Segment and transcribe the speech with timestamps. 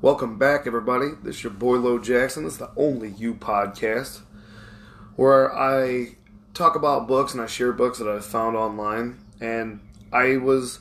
[0.00, 1.08] Welcome back, everybody.
[1.24, 2.44] This is your boy Lo Jackson.
[2.44, 4.20] This is the Only You podcast,
[5.16, 6.14] where I
[6.54, 9.18] talk about books and I share books that I've found online.
[9.40, 9.80] And
[10.12, 10.78] I was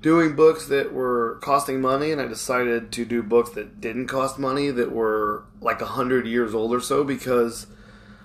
[0.00, 4.38] doing books that were costing money, and I decided to do books that didn't cost
[4.38, 7.66] money, that were like a hundred years old or so, because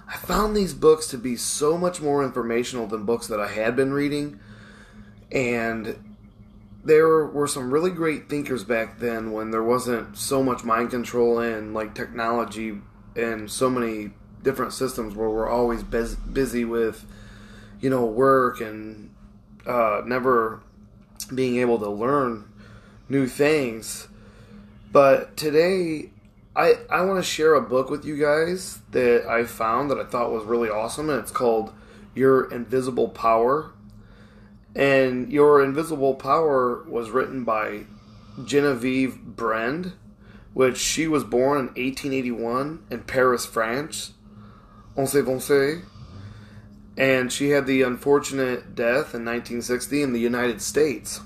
[0.07, 3.75] I found these books to be so much more informational than books that I had
[3.75, 4.39] been reading.
[5.29, 6.10] And
[6.83, 11.39] there were some really great thinkers back then when there wasn't so much mind control
[11.39, 12.77] and like technology
[13.15, 17.05] and so many different systems where we're always bus- busy with
[17.79, 19.13] you know work and
[19.65, 20.61] uh, never
[21.33, 22.51] being able to learn
[23.09, 24.07] new things.
[24.91, 26.09] But today
[26.55, 30.03] i i want to share a book with you guys that i found that i
[30.03, 31.73] thought was really awesome and it's called
[32.13, 33.71] your invisible power
[34.75, 37.85] and Your Invisible Power was written by
[38.43, 39.93] Genevieve Behrend,
[40.53, 44.13] which she was born in 1881 in Paris, France.
[44.97, 45.81] On sait.
[46.97, 51.21] And she had the unfortunate death in 1960 in the United States.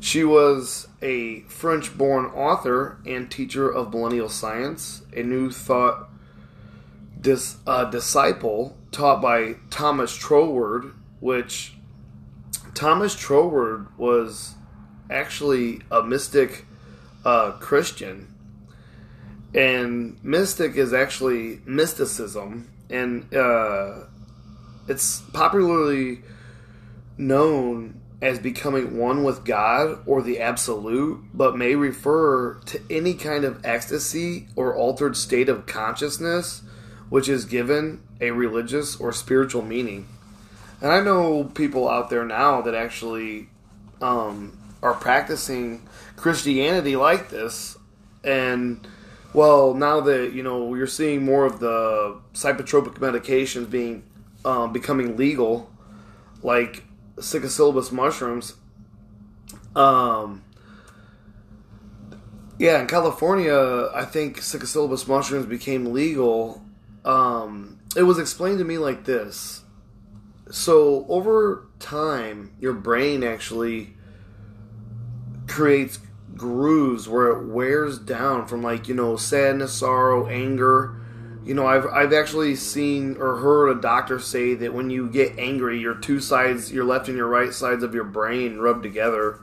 [0.00, 6.08] She was a French born author and teacher of millennial science, a new thought
[7.20, 11.74] dis, uh, disciple taught by Thomas Troward, which
[12.74, 14.54] Thomas Troward was
[15.10, 16.64] actually a mystic
[17.24, 18.32] uh, Christian,
[19.54, 24.04] and mystic is actually mysticism, and uh,
[24.88, 26.22] it's popularly
[27.18, 33.44] known as becoming one with God or the absolute, but may refer to any kind
[33.44, 36.62] of ecstasy or altered state of consciousness
[37.12, 40.08] which is given a religious or spiritual meaning.
[40.82, 43.48] And I know people out there now that actually
[44.00, 47.78] um, are practicing Christianity like this.
[48.24, 48.84] And,
[49.32, 54.02] well, now that, you know, you're seeing more of the psychotropic medications being
[54.44, 55.70] um, becoming legal,
[56.42, 56.82] like
[57.16, 58.54] psilocybin mushrooms.
[59.76, 60.42] Um,
[62.58, 66.60] yeah, in California, I think psilocybin mushrooms became legal.
[67.04, 69.61] Um, it was explained to me like this
[70.50, 73.94] so over time, your brain actually
[75.46, 75.98] creates
[76.36, 80.98] grooves where it wears down from like you know sadness, sorrow, anger.
[81.44, 85.38] You know, I've I've actually seen or heard a doctor say that when you get
[85.38, 89.40] angry, your two sides, your left and your right sides of your brain rub together,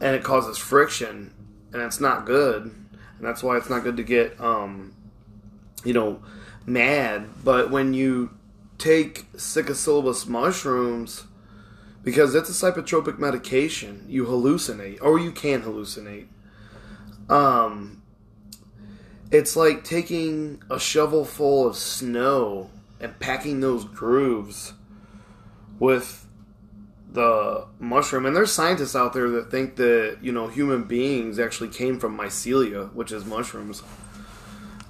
[0.00, 1.32] and it causes friction,
[1.72, 2.64] and it's not good.
[2.64, 4.94] And that's why it's not good to get, um,
[5.84, 6.22] you know,
[6.66, 7.28] mad.
[7.42, 8.30] But when you
[8.78, 11.24] take psilocybin mushrooms
[12.02, 14.04] because it's a psychotropic medication.
[14.08, 16.26] You hallucinate, or you can hallucinate.
[17.28, 18.02] Um,
[19.30, 22.70] it's like taking a shovel full of snow
[23.00, 24.72] and packing those grooves
[25.78, 26.26] with
[27.10, 28.26] the mushroom.
[28.26, 32.16] And there's scientists out there that think that you know human beings actually came from
[32.16, 33.82] mycelia, which is mushrooms.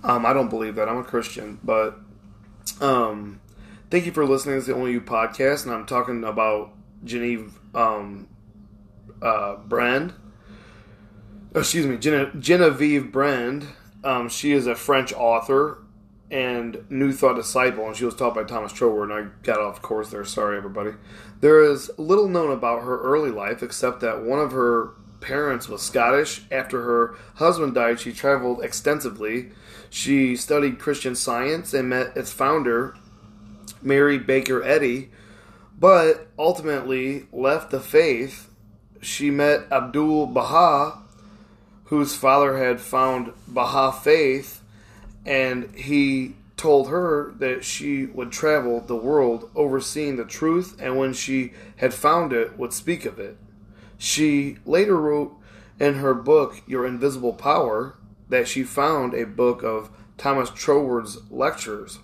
[0.05, 0.89] Um, I don't believe that.
[0.89, 1.99] I'm a Christian, but
[2.81, 3.41] um,
[3.89, 6.73] Thank you for listening to the Only You podcast, and I'm talking about
[7.05, 8.27] Genevieve um,
[9.23, 10.13] uh, Behrend.
[11.55, 13.69] Excuse me, Gene- Genevieve Behrend.
[14.03, 15.85] Um, she is a French author
[16.33, 19.81] and New Thought disciple, and she was taught by Thomas Troward, and I got off
[19.83, 20.25] course there.
[20.25, 20.91] Sorry, everybody.
[21.41, 25.81] There is little known about her early life, except that one of her parents was
[25.81, 26.43] Scottish.
[26.51, 29.51] After her husband died, she traveled extensively.
[29.91, 32.97] She studied Christian science and met its founder,
[33.83, 35.11] Mary Baker Eddy,
[35.79, 38.51] but ultimately left the faith.
[39.01, 40.99] She met Abdul Baha,
[41.85, 44.63] whose father had found Baha faith,
[45.25, 51.13] and he told her that she would travel the world overseeing the truth, and when
[51.13, 53.37] she had found it, would speak of it.
[53.99, 55.37] She later wrote
[55.79, 57.97] in her book, Your Invisible Power,
[58.29, 61.99] that she found a book of Thomas Troward's lectures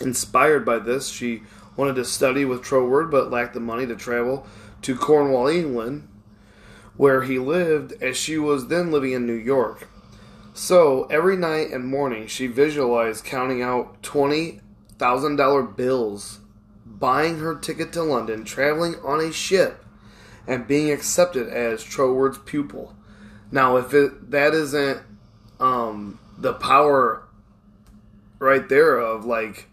[0.00, 1.42] Inspired by this, she
[1.76, 4.46] wanted to study with Troward but lacked the money to travel
[4.82, 6.08] to Cornwall, England,
[6.96, 9.88] where he lived, as she was then living in New York.
[10.54, 16.40] So every night and morning, she visualized counting out $20,000 bills,
[16.84, 19.84] buying her ticket to London, traveling on a ship,
[20.46, 22.96] and being accepted as Troward's pupil.
[23.52, 25.00] Now, if it, that isn't
[25.60, 27.22] um, the power
[28.40, 29.68] right there of like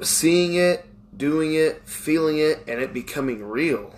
[0.00, 0.86] seeing it,
[1.16, 3.94] doing it, feeling it, and it becoming real.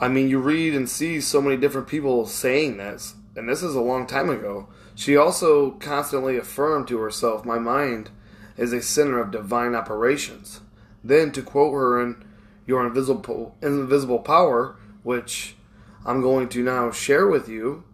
[0.00, 3.74] I mean, you read and see so many different people saying this, and this is
[3.74, 8.10] a long time ago, she also constantly affirmed to herself, My mind
[8.56, 10.60] is a center of divine operations.
[11.04, 12.24] Then, to quote her in
[12.66, 15.56] Your Invisible, Invisible Power, which
[16.04, 17.84] I'm going to now share with you.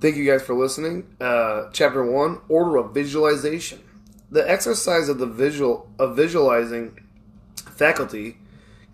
[0.00, 1.14] Thank you guys for listening.
[1.20, 3.80] Uh, chapter 1 Order of Visualization.
[4.32, 6.98] The exercise of the visual of visualizing
[7.56, 8.38] faculty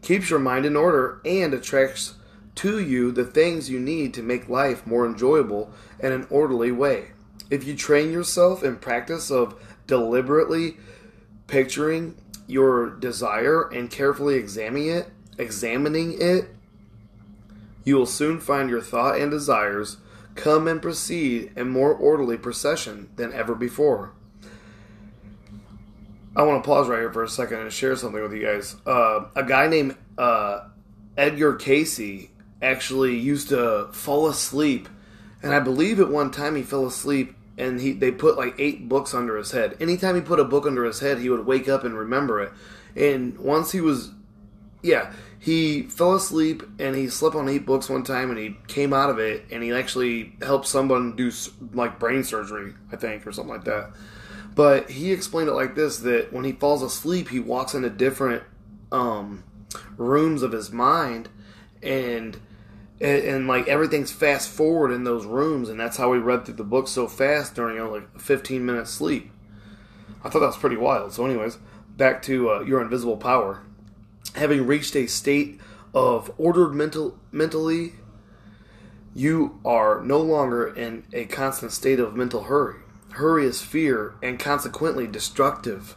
[0.01, 2.15] keeps your mind in order and attracts
[2.55, 7.09] to you the things you need to make life more enjoyable in an orderly way.
[7.51, 10.79] If you train yourself in practice of deliberately
[11.49, 12.17] picturing
[12.47, 16.49] your desire and carefully examining it, examining it,
[17.85, 19.99] you will soon find your thought and desires
[20.35, 24.13] come and proceed in more orderly procession than ever before.
[26.37, 28.77] I want to pause right here for a second and share something with you guys.
[28.87, 30.69] Uh, a guy named uh,
[31.17, 32.29] Edgar Cayce
[32.61, 34.87] actually used to fall asleep,
[35.43, 38.87] and I believe at one time he fell asleep and he they put like eight
[38.87, 39.79] books under his head.
[39.81, 42.53] Anytime he put a book under his head, he would wake up and remember it.
[42.95, 44.11] And once he was,
[44.83, 48.93] yeah, he fell asleep and he slept on eight books one time, and he came
[48.93, 51.33] out of it and he actually helped someone do
[51.73, 53.93] like brain surgery, I think, or something like that.
[54.57, 58.43] But he explained it like this: that when he falls asleep, he walks into different
[58.91, 59.45] um,
[59.99, 61.29] rooms of his mind,
[61.83, 62.39] and
[62.99, 66.55] and, and, like everything's fast forward in those rooms, and that's how he read through
[66.55, 69.31] the book so fast during a like 15 minute sleep.
[70.25, 71.13] I thought that was pretty wild.
[71.13, 71.59] So, anyways,
[71.95, 73.63] back to uh, your invisible power.
[74.35, 75.61] Having reached a state
[75.93, 77.93] of ordered mental mentally,
[79.15, 82.81] you are no longer in a constant state of mental hurry.
[83.17, 85.97] Hurry is fear and consequently destructive.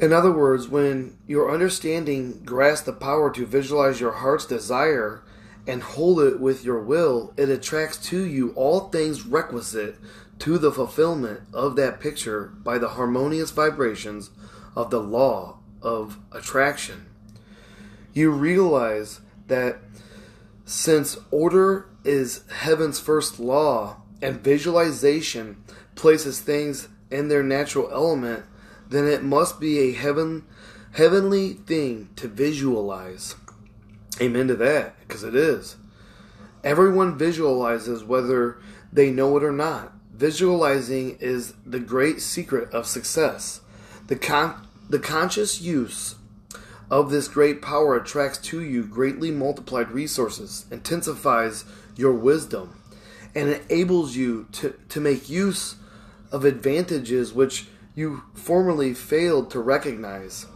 [0.00, 5.22] In other words, when your understanding grasps the power to visualize your heart's desire
[5.66, 9.96] and hold it with your will, it attracts to you all things requisite
[10.38, 14.30] to the fulfillment of that picture by the harmonious vibrations
[14.74, 17.04] of the law of attraction.
[18.14, 19.76] You realize that
[20.64, 25.62] since order is heaven's first law and visualization
[25.96, 28.44] places things in their natural element,
[28.88, 30.44] then it must be a heaven
[30.92, 33.34] heavenly thing to visualize.
[34.20, 35.76] Amen to that, because it is.
[36.62, 38.58] Everyone visualizes whether
[38.92, 39.92] they know it or not.
[40.12, 43.60] Visualizing is the great secret of success.
[44.06, 46.14] The con- the conscious use
[46.90, 51.64] of this great power attracts to you greatly multiplied resources, intensifies
[51.96, 52.80] your wisdom,
[53.34, 55.76] and enables you to, to make use
[56.30, 60.46] of advantages which you formerly failed to recognize.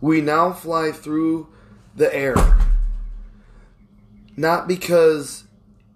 [0.00, 1.48] We now fly through
[1.94, 2.36] the air,
[4.36, 5.44] not because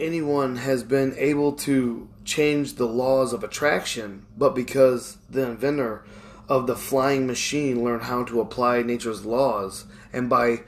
[0.01, 6.05] anyone has been able to change the laws of attraction, but because the inventor
[6.49, 10.63] of the flying machine learned how to apply nature's laws, and by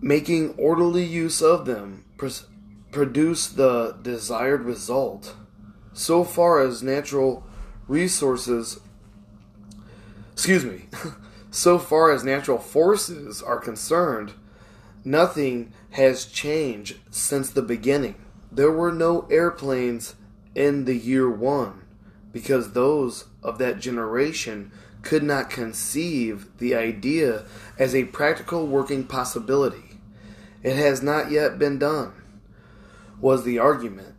[0.00, 2.04] making orderly use of them,
[2.96, 5.34] produce the desired result.
[5.92, 7.46] So far as natural
[7.86, 8.80] resources,
[10.32, 10.86] excuse me,
[11.50, 14.32] so far as natural forces are concerned,
[15.04, 18.14] nothing has changed since the beginning.
[18.50, 20.14] There were no airplanes
[20.54, 21.82] in the year one
[22.32, 27.44] because those of that generation could not conceive the idea
[27.78, 30.00] as a practical working possibility.
[30.62, 32.14] It has not yet been done,
[33.20, 34.14] was the argument,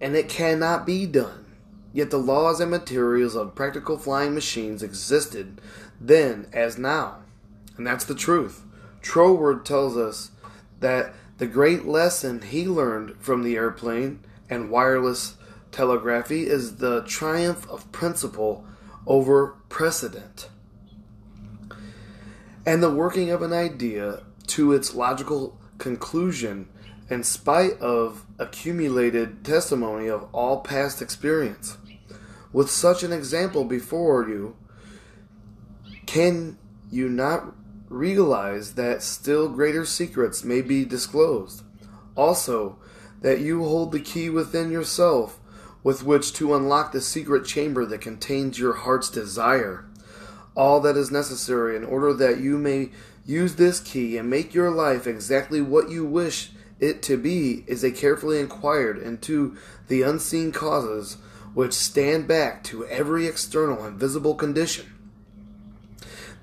[0.00, 1.46] and it cannot be done.
[1.92, 5.60] Yet the laws and materials of practical flying machines existed
[6.00, 7.18] then as now.
[7.76, 8.64] And that's the truth.
[9.02, 10.30] Troward tells us
[10.80, 15.36] that the great lesson he learned from the airplane and wireless
[15.70, 18.64] telegraphy is the triumph of principle
[19.06, 20.48] over precedent.
[22.66, 26.68] And the working of an idea to its logical conclusion
[27.10, 31.78] in spite of accumulated testimony of all past experience.
[32.52, 34.56] With such an example before you,
[36.06, 36.58] can
[36.90, 37.54] you not
[37.88, 41.62] realize that still greater secrets may be disclosed?
[42.16, 42.78] Also,
[43.20, 45.38] that you hold the key within yourself
[45.82, 49.86] with which to unlock the secret chamber that contains your heart's desire.
[50.54, 52.90] All that is necessary in order that you may
[53.24, 56.50] use this key and make your life exactly what you wish
[56.80, 59.56] it to be is a carefully inquired into
[59.88, 61.16] the unseen causes
[61.54, 64.92] which stand back to every external and visible condition.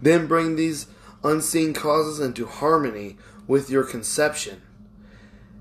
[0.01, 0.87] Then bring these
[1.23, 4.61] unseen causes into harmony with your conception.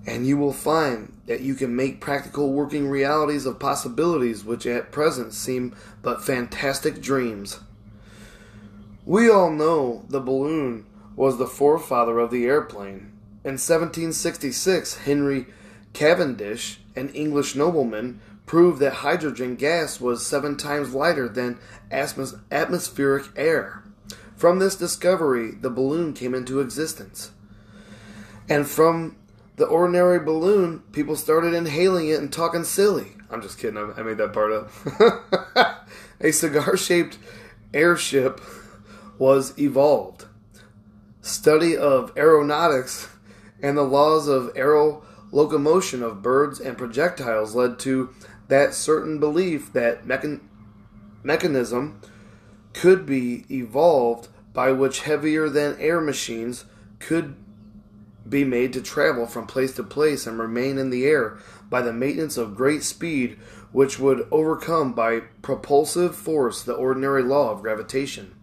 [0.07, 4.93] and you will find that you can make practical working realities of possibilities which at
[4.93, 7.61] present seem but fantastic dreams.
[9.07, 13.13] We all know the balloon was the forefather of the airplane.
[13.45, 15.47] In 1766, Henry
[15.93, 21.59] Cavendish, an English nobleman, proved that hydrogen gas was seven times lighter than
[21.91, 23.85] atmos- atmospheric air.
[24.35, 27.33] From this discovery, the balloon came into existence.
[28.49, 29.17] And from
[29.57, 33.13] the ordinary balloon, people started inhaling it and talking silly.
[33.31, 35.87] I'm just kidding, I made that part up.
[36.21, 37.19] a cigar shaped
[37.75, 38.41] airship
[39.19, 40.25] was evolved.
[41.21, 43.09] Study of aeronautics
[43.63, 48.11] and the laws of aerial locomotion of birds and projectiles led to
[48.49, 50.41] that certain belief that mechan-
[51.23, 52.01] mechanism
[52.73, 56.65] could be evolved by which heavier than air machines
[56.99, 57.35] could
[58.29, 61.37] be made to travel from place to place and remain in the air
[61.69, 63.37] by the maintenance of great speed,
[63.73, 68.35] which would overcome by propulsive force the ordinary law of gravitation.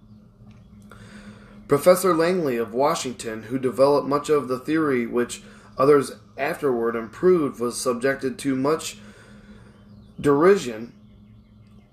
[1.72, 5.42] Professor Langley of Washington, who developed much of the theory which
[5.78, 8.98] others afterward improved, was subjected to much
[10.20, 10.92] derision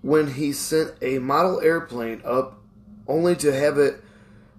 [0.02, 2.58] when he sent a model airplane up
[3.06, 4.02] only to have it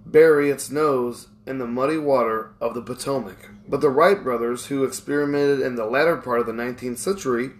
[0.05, 3.49] bury its nose in the muddy water of the Potomac.
[3.67, 7.51] But the Wright brothers, who experimented in the latter part of the 19th century,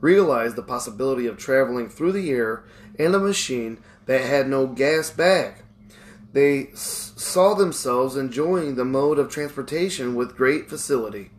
[0.00, 2.62] realized the possibility of traveling through the air
[2.96, 5.64] in a machine that had no gas bag.
[6.32, 11.30] They s- saw themselves enjoying the mode of transportation with great facility.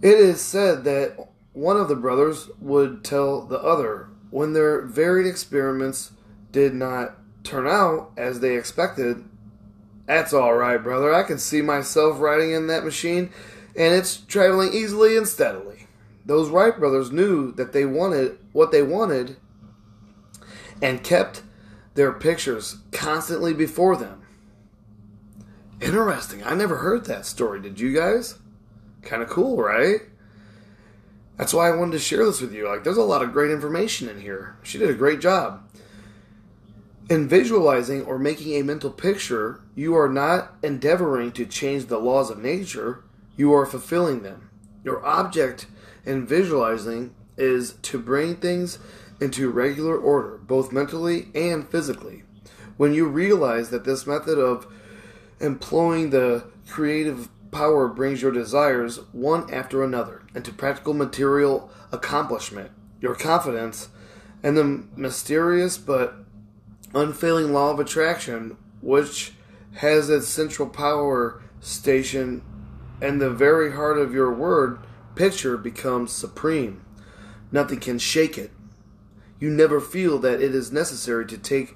[0.00, 1.16] It is said that
[1.52, 6.12] one of the brothers would tell the other when their varied experiments
[6.50, 9.24] did not turn out as they expected.
[10.06, 11.12] That's all right, brother.
[11.12, 13.30] I can see myself riding in that machine,
[13.76, 15.86] and it's traveling easily and steadily.
[16.24, 19.36] Those Wright brothers knew that they wanted what they wanted
[20.80, 21.42] and kept
[21.94, 24.22] their pictures constantly before them.
[25.80, 26.44] Interesting.
[26.44, 27.60] I never heard that story.
[27.60, 28.38] Did you guys?
[29.02, 30.00] Kind of cool, right?
[31.36, 32.68] That's why I wanted to share this with you.
[32.68, 34.56] Like, there's a lot of great information in here.
[34.62, 35.68] She did a great job.
[37.10, 42.30] In visualizing or making a mental picture, you are not endeavoring to change the laws
[42.30, 43.02] of nature,
[43.36, 44.50] you are fulfilling them.
[44.84, 45.66] Your object
[46.04, 48.78] in visualizing is to bring things
[49.22, 52.24] into regular order, both mentally and physically.
[52.76, 54.66] When you realize that this method of
[55.40, 63.14] employing the creative power brings your desires one after another into practical material accomplishment, your
[63.14, 63.90] confidence,
[64.42, 66.16] and the mysterious but
[66.94, 69.34] unfailing law of attraction, which
[69.76, 72.42] has its central power station
[73.00, 74.78] and the very heart of your word
[75.14, 76.84] picture becomes supreme.
[77.50, 78.50] Nothing can shake it.
[79.42, 81.74] You never feel that it is necessary to take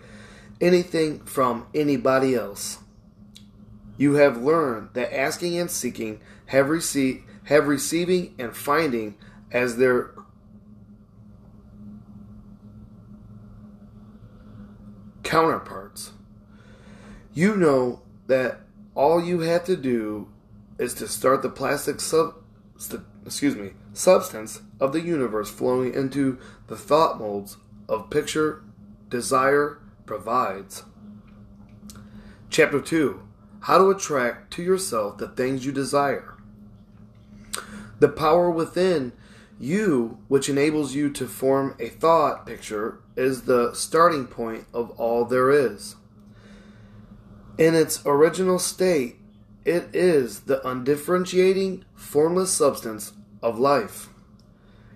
[0.60, 2.78] anything from anybody else.
[3.96, 9.16] You have learned that asking and seeking have received have receiving and finding
[9.50, 10.14] as their
[15.24, 16.12] counterparts.
[17.34, 18.60] You know that
[18.94, 20.28] all you have to do
[20.78, 22.36] is to start the plastic sub
[22.76, 27.56] st- excuse me substance of the universe flowing into the thought molds
[27.88, 28.62] of picture
[29.08, 30.84] desire provides.
[32.50, 33.20] Chapter 2
[33.60, 36.34] How to attract to yourself the things you desire.
[37.98, 39.12] The power within
[39.58, 45.24] you, which enables you to form a thought picture, is the starting point of all
[45.24, 45.96] there is.
[47.56, 49.16] In its original state,
[49.64, 54.10] it is the undifferentiating, formless substance of life.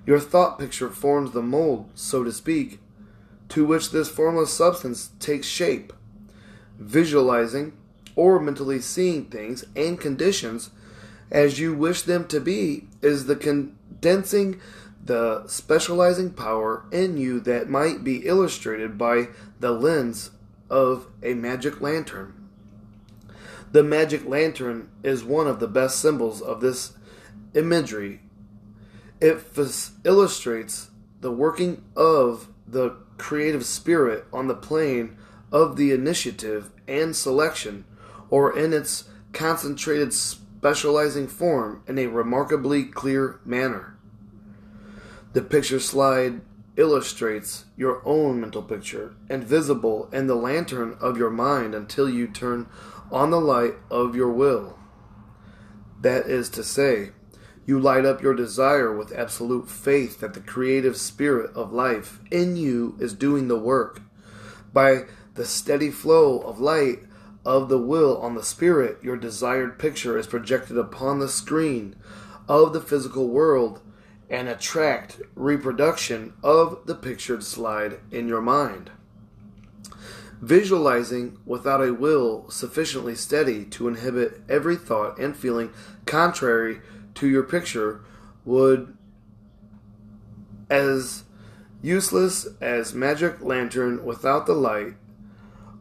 [0.07, 2.80] Your thought picture forms the mold, so to speak,
[3.50, 5.92] to which this formless substance takes shape.
[6.78, 7.75] Visualizing
[8.16, 10.71] or mentally seeing things and conditions
[11.30, 14.61] as you wish them to be is the condensing
[15.02, 19.28] the specializing power in you that might be illustrated by
[19.59, 20.30] the lens
[20.69, 22.35] of a magic lantern.
[23.73, 26.92] The magic lantern is one of the best symbols of this
[27.54, 28.21] imagery.
[29.21, 35.17] It f- illustrates the working of the creative spirit on the plane
[35.53, 37.85] of the initiative and selection,
[38.31, 43.99] or in its concentrated specializing form in a remarkably clear manner.
[45.33, 46.41] The picture slide
[46.77, 52.67] illustrates your own mental picture, invisible in the lantern of your mind until you turn
[53.11, 54.79] on the light of your will.
[56.00, 57.11] That is to say,
[57.71, 62.57] you light up your desire with absolute faith that the creative spirit of life in
[62.57, 64.03] you is doing the work.
[64.73, 67.05] By the steady flow of light
[67.45, 71.95] of the will on the spirit, your desired picture is projected upon the screen
[72.49, 73.81] of the physical world
[74.29, 78.91] and attract reproduction of the pictured slide in your mind.
[80.41, 85.71] Visualizing without a will sufficiently steady to inhibit every thought and feeling
[86.05, 86.81] contrary
[87.14, 88.00] to your picture
[88.45, 88.97] would
[90.69, 91.25] as
[91.83, 94.95] useless as magic lantern without the light.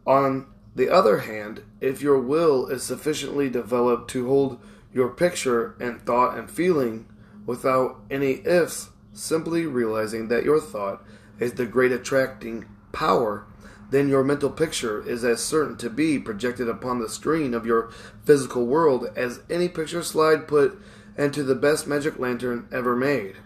[0.06, 4.60] On the other hand, if your will is sufficiently developed to hold
[4.92, 7.06] your picture and thought and feeling
[7.46, 11.04] without any ifs, simply realizing that your thought
[11.38, 13.46] is the great attracting power
[13.90, 17.90] then your mental picture is as certain to be projected upon the screen of your
[18.24, 20.80] physical world as any picture slide put
[21.20, 23.36] into the best magic lantern ever made.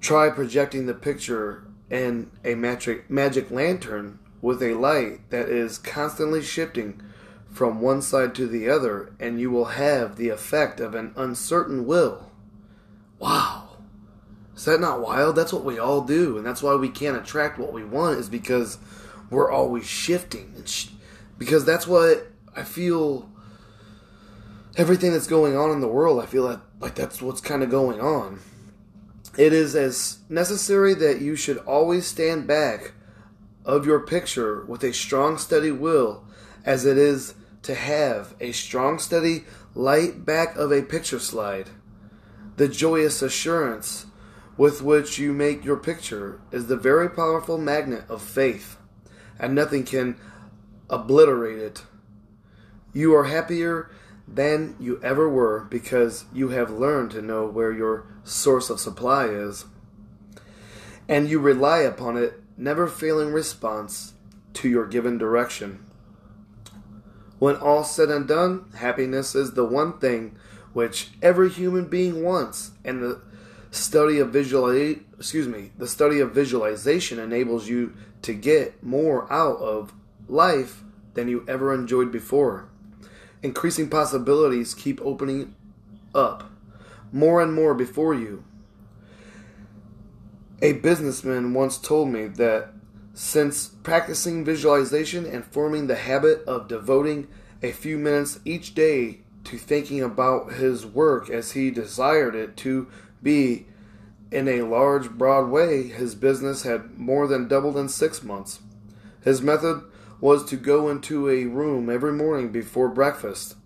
[0.00, 6.42] Try projecting the picture in a magic, magic lantern with a light that is constantly
[6.42, 7.00] shifting
[7.52, 11.86] from one side to the other, and you will have the effect of an uncertain
[11.86, 12.32] will.
[13.18, 13.68] Wow.
[14.56, 15.36] Is that not wild?
[15.36, 18.18] That's what we all do, and that's why we can't attract what we want.
[18.18, 18.78] Is because
[19.30, 20.88] we're always shifting, sh-
[21.42, 23.28] because that's what I feel.
[24.76, 27.70] Everything that's going on in the world, I feel like, like that's what's kind of
[27.70, 28.38] going on.
[29.36, 32.92] It is as necessary that you should always stand back
[33.64, 36.24] of your picture with a strong, steady will
[36.64, 39.44] as it is to have a strong, steady
[39.74, 41.70] light back of a picture slide.
[42.56, 44.06] The joyous assurance
[44.56, 48.76] with which you make your picture is the very powerful magnet of faith,
[49.40, 50.16] and nothing can
[50.92, 51.84] obliterate it.
[52.92, 53.90] You are happier
[54.28, 59.26] than you ever were because you have learned to know where your source of supply
[59.26, 59.64] is,
[61.08, 64.12] and you rely upon it, never failing response
[64.52, 65.84] to your given direction.
[67.38, 70.36] When all said and done, happiness is the one thing
[70.74, 73.20] which every human being wants, and the
[73.70, 74.70] study of visual
[75.18, 79.94] excuse me the study of visualization enables you to get more out of
[80.32, 80.82] life
[81.14, 82.68] than you ever enjoyed before
[83.42, 85.54] increasing possibilities keep opening
[86.14, 86.50] up
[87.12, 88.44] more and more before you
[90.62, 92.72] a businessman once told me that
[93.14, 97.28] since practicing visualization and forming the habit of devoting
[97.62, 102.88] a few minutes each day to thinking about his work as he desired it to
[103.22, 103.66] be
[104.30, 108.60] in a large, broad way, his business had more than doubled in six months.
[109.22, 109.82] His method
[110.22, 113.56] was to go into a room every morning before breakfast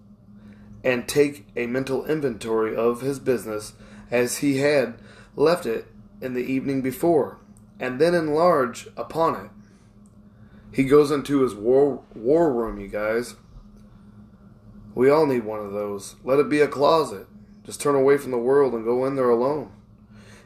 [0.83, 3.75] and take a mental inventory of his business
[4.11, 4.95] as he had
[5.37, 5.87] left it
[6.23, 7.37] in the evening before,
[7.79, 9.51] and then enlarge upon it.
[10.73, 13.35] He goes into his war, war room, you guys.
[14.95, 16.16] We all need one of those.
[16.25, 17.27] Let it be a closet.
[17.64, 19.73] Just turn away from the world and go in there alone.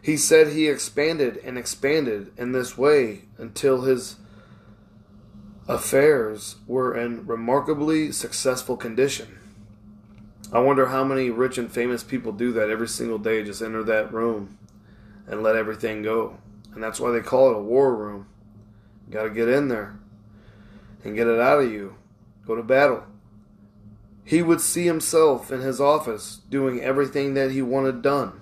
[0.03, 4.17] He said he expanded and expanded in this way until his
[5.71, 9.39] affairs were in remarkably successful condition.
[10.53, 13.85] I wonder how many rich and famous people do that every single day, just enter
[13.85, 14.59] that room
[15.29, 16.39] and let everything go.
[16.75, 18.27] And that's why they call it a war room.
[19.07, 19.99] You got to get in there
[21.05, 21.95] and get it out of you.
[22.47, 23.05] Go to battle.
[24.25, 28.41] He would see himself in his office doing everything that he wanted done.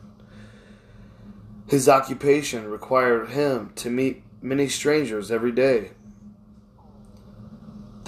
[1.67, 5.91] His occupation required him to meet many strangers every day.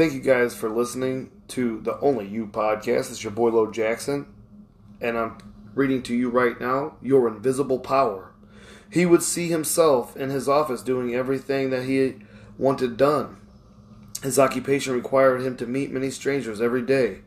[0.01, 3.11] Thank you guys for listening to the Only You podcast.
[3.11, 4.25] It's your boy Lo Jackson,
[4.99, 5.37] and I'm
[5.75, 8.33] reading to you right now Your Invisible Power.
[8.91, 12.15] He would see himself in his office doing everything that he
[12.57, 13.43] wanted done.
[14.23, 17.19] His occupation required him to meet many strangers every day.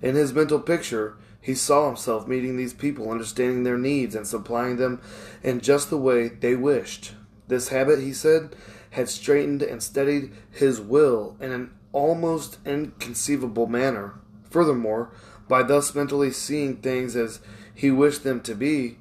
[0.00, 4.78] In his mental picture, he saw himself meeting these people, understanding their needs, and supplying
[4.78, 5.02] them
[5.42, 7.12] in just the way they wished.
[7.48, 8.56] This habit, he said,
[8.92, 14.14] had straightened and steadied his will in an almost inconceivable manner.
[14.50, 15.10] Furthermore,
[15.48, 17.40] by thus mentally seeing things as
[17.74, 18.98] he wished them to be,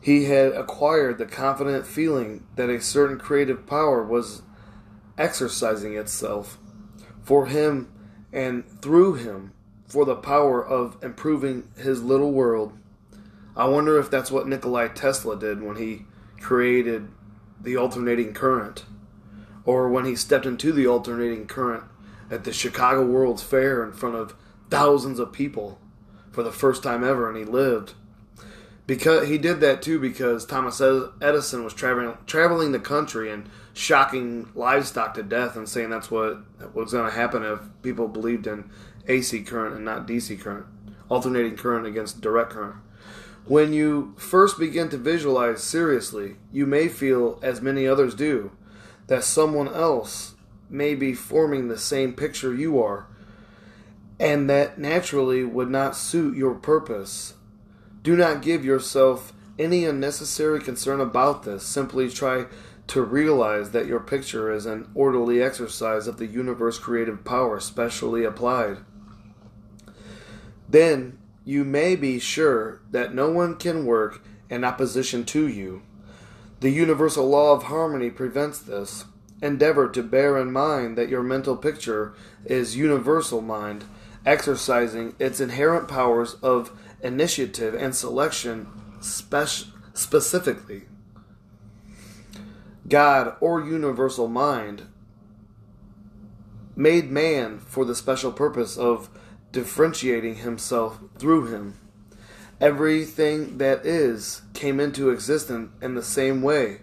[0.00, 4.42] he had acquired the confident feeling that a certain creative power was
[5.18, 6.58] exercising itself
[7.22, 7.92] for him
[8.32, 9.52] and through him
[9.88, 12.72] for the power of improving his little world.
[13.56, 16.04] I wonder if that's what Nikolai Tesla did when he
[16.40, 17.08] created
[17.60, 18.84] the alternating current,
[19.66, 21.84] or when he stepped into the alternating current
[22.30, 24.34] at the Chicago World's Fair in front of
[24.70, 25.78] thousands of people
[26.30, 27.94] for the first time ever, and he lived.
[28.86, 34.48] Because he did that too because Thomas Edison was traveling traveling the country and shocking
[34.54, 36.38] livestock to death and saying that's what
[36.72, 38.70] was going to happen if people believed in
[39.08, 40.66] AC current and not DC current,
[41.08, 42.76] alternating current against direct current.
[43.44, 48.52] When you first begin to visualize seriously, you may feel, as many others do,
[49.06, 50.34] that someone else
[50.68, 53.06] may be forming the same picture you are,
[54.18, 57.34] and that naturally would not suit your purpose.
[58.02, 61.64] Do not give yourself any unnecessary concern about this.
[61.64, 62.46] Simply try
[62.88, 68.24] to realize that your picture is an orderly exercise of the universe creative power specially
[68.24, 68.78] applied.
[70.68, 75.82] Then you may be sure that no one can work in opposition to you.
[76.60, 79.04] The universal law of harmony prevents this.
[79.42, 82.14] Endeavor to bear in mind that your mental picture
[82.46, 83.84] is universal mind,
[84.24, 88.68] exercising its inherent powers of initiative and selection
[89.00, 90.84] spec- specifically.
[92.88, 94.86] God or universal mind
[96.74, 99.10] made man for the special purpose of
[99.52, 101.74] differentiating himself through him.
[102.60, 106.80] Everything that is came into existence in the same way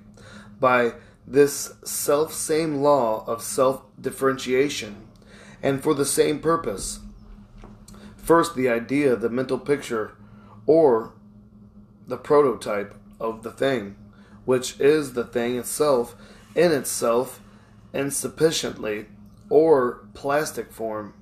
[0.60, 0.94] by
[1.26, 5.08] this self same law of self differentiation
[5.62, 7.00] and for the same purpose.
[8.18, 10.16] First, the idea, the mental picture,
[10.66, 11.14] or
[12.08, 13.96] the prototype of the thing,
[14.46, 16.16] which is the thing itself
[16.56, 17.42] in itself
[17.94, 19.08] insufficiently
[19.50, 21.14] or plastic form.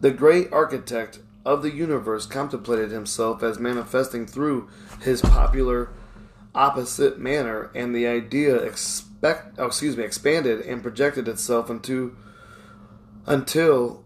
[0.00, 4.68] The great architect of the universe contemplated himself as manifesting through
[5.02, 5.90] his popular
[6.54, 12.16] opposite manner, and the idea expect, oh, excuse me, expanded and projected itself into
[13.26, 14.04] until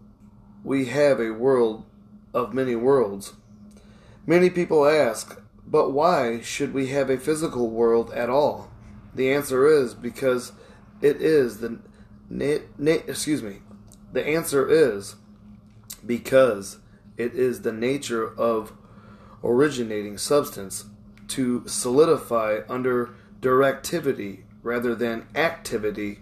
[0.63, 1.85] we have a world
[2.33, 3.33] of many worlds.
[4.25, 8.69] Many people ask, but why should we have a physical world at all?
[9.13, 10.51] The answer is because
[11.01, 11.79] it is the
[12.29, 13.59] na- na- excuse me.
[14.11, 15.15] The answer is
[16.05, 16.79] because
[17.19, 18.73] it is the nature of
[19.43, 20.85] originating substance
[21.27, 26.19] to solidify under directivity rather than activity,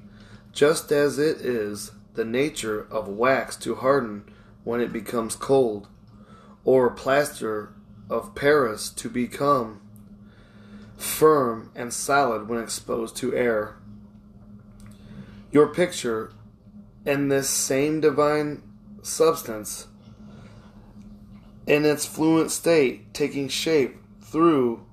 [0.51, 4.23] just as it is the nature of wax to harden
[4.63, 5.87] when it becomes cold,
[6.65, 7.73] or plaster
[8.09, 9.79] of Paris to become
[10.97, 13.77] firm and solid when exposed to air.
[15.51, 16.33] Your picture
[17.05, 18.63] in this same divine
[19.03, 19.87] substance,
[21.67, 24.83] in its fluent state, taking shape through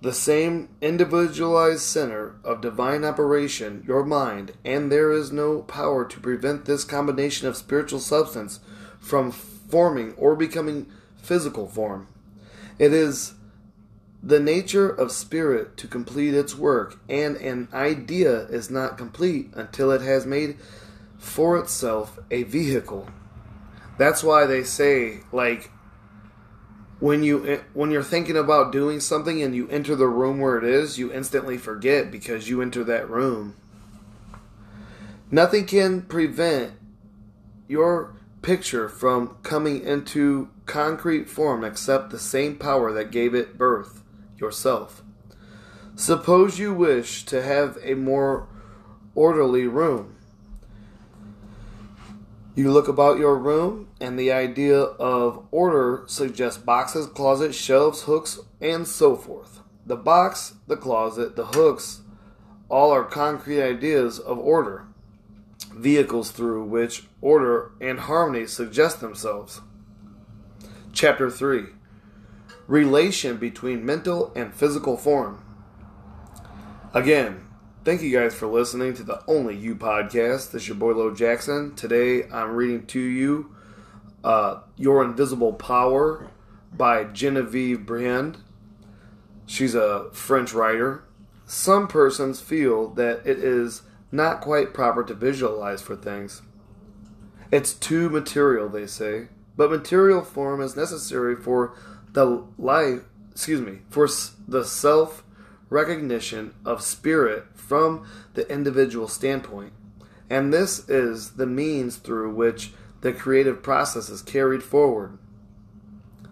[0.00, 6.20] the same individualized center of divine operation, your mind, and there is no power to
[6.20, 8.60] prevent this combination of spiritual substance
[9.00, 12.06] from forming or becoming physical form.
[12.78, 13.34] It is
[14.22, 19.90] the nature of spirit to complete its work, and an idea is not complete until
[19.90, 20.56] it has made
[21.18, 23.08] for itself a vehicle.
[23.98, 25.70] That's why they say, like,
[26.98, 30.56] when you eh, when you're thinking about doing something and you enter the room where
[30.56, 33.54] it is, you instantly forget because you enter that room.
[35.30, 36.72] Nothing can prevent
[37.68, 44.02] your picture from coming into concrete form except the same power that gave it birth,
[44.38, 45.02] yourself.
[45.96, 48.48] Suppose you wish to have a more
[49.14, 50.14] orderly room.
[52.54, 58.38] You look about your room, and the idea of order suggests boxes, closets, shelves, hooks,
[58.60, 59.60] and so forth.
[59.86, 62.02] The box, the closet, the hooks,
[62.68, 64.86] all are concrete ideas of order,
[65.72, 69.60] vehicles through which order and harmony suggest themselves.
[70.92, 71.66] Chapter 3
[72.66, 75.42] Relation between mental and physical form.
[76.92, 77.42] Again,
[77.86, 80.50] Thank you guys for listening to the Only You podcast.
[80.50, 81.76] This is your boy Lo Jackson.
[81.76, 83.55] Today I'm reading to you
[84.24, 86.30] uh, Your Invisible Power
[86.72, 88.38] by Genevieve Behrend.
[89.46, 91.04] She's a French writer.
[91.46, 96.42] Some persons feel that it is not quite proper to visualize for things.
[97.52, 99.28] It's too material, they say.
[99.56, 101.74] But material form is necessary for
[102.12, 104.08] the life, excuse me, for
[104.46, 105.22] the self
[105.70, 109.72] recognition of spirit from the individual standpoint.
[110.28, 115.18] And this is the means through which the creative process is carried forward.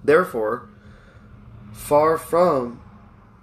[0.03, 0.69] Therefore,
[1.73, 2.83] far from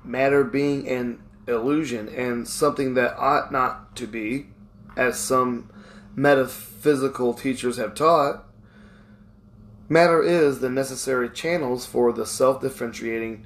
[0.04, 4.48] matter being an illusion and something that ought not to be,
[4.96, 5.70] as some
[6.16, 8.44] metaphysical teachers have taught.
[9.90, 13.46] Matter is the necessary channels for the self differentiating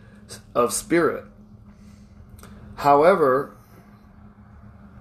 [0.53, 1.25] of spirit.
[2.75, 3.55] However,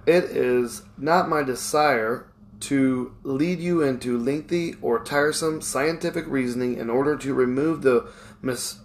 [0.05, 2.27] it is not my desire
[2.67, 8.09] to lead you into lengthy or tiresome scientific reasoning in order to remove the
[8.41, 8.79] mis-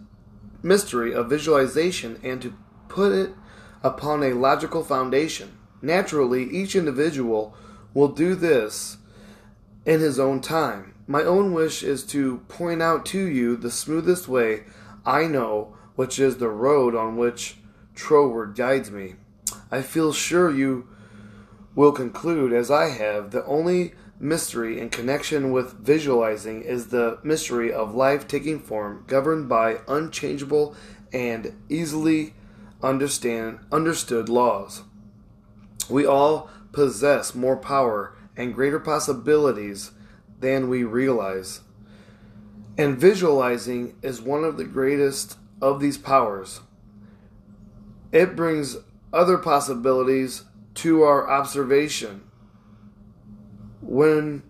[0.63, 2.55] mystery of visualization and to
[2.89, 3.31] put it
[3.83, 5.57] upon a logical foundation.
[5.83, 7.55] Naturally, each individual
[7.95, 8.99] will do this
[9.87, 10.95] in his own time.
[11.07, 14.65] My own wish is to point out to you the smoothest way
[15.05, 17.57] I know, which is the road on which
[17.95, 19.15] Troward guides me.
[19.71, 20.89] I feel sure you
[21.75, 27.73] will conclude, as I have, the only mystery in connection with visualizing is the mystery
[27.73, 30.75] of life taking form, governed by unchangeable
[31.13, 32.35] and easily
[32.83, 34.83] understand understood laws.
[35.89, 39.91] We all possess more power and greater possibilities
[40.39, 41.61] than we realize.
[42.79, 46.61] And visualizing is one of the greatest of these powers.
[48.13, 48.77] It brings
[49.13, 52.23] other possibilities to our observation.
[53.81, 54.43] When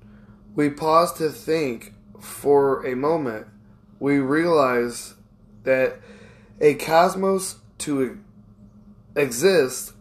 [0.55, 3.47] we pause to think for a moment,
[3.99, 5.15] we realize
[5.63, 6.01] that
[6.61, 8.19] a cosmos to
[9.17, 9.93] exist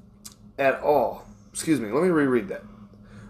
[0.58, 1.25] at all.
[1.51, 2.63] Excuse me, let me reread that.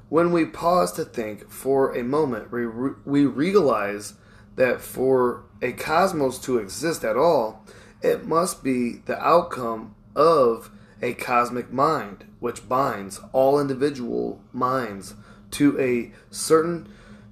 [0.09, 4.13] When we pause to think for a moment, we, re- we realize
[4.55, 7.63] that for a cosmos to exist at all,
[8.01, 10.71] it must be the outcome of
[11.01, 15.15] a cosmic mind, which binds all individual minds
[15.51, 16.87] to a certain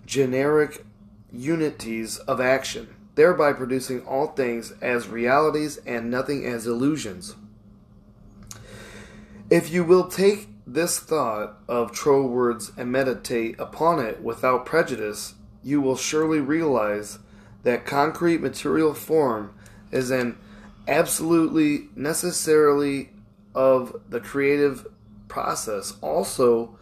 [0.06, 0.86] generic
[1.32, 7.36] unities of action, thereby producing all things as realities and nothing as illusions.
[9.50, 15.80] If you will take this thought of Troward's and meditate upon it without prejudice, you
[15.80, 17.20] will surely realize
[17.64, 19.54] that concrete material form
[19.92, 20.38] is an
[20.88, 23.10] absolutely necessarily
[23.56, 24.88] of the creative
[25.28, 25.94] process.
[26.02, 26.78] Also,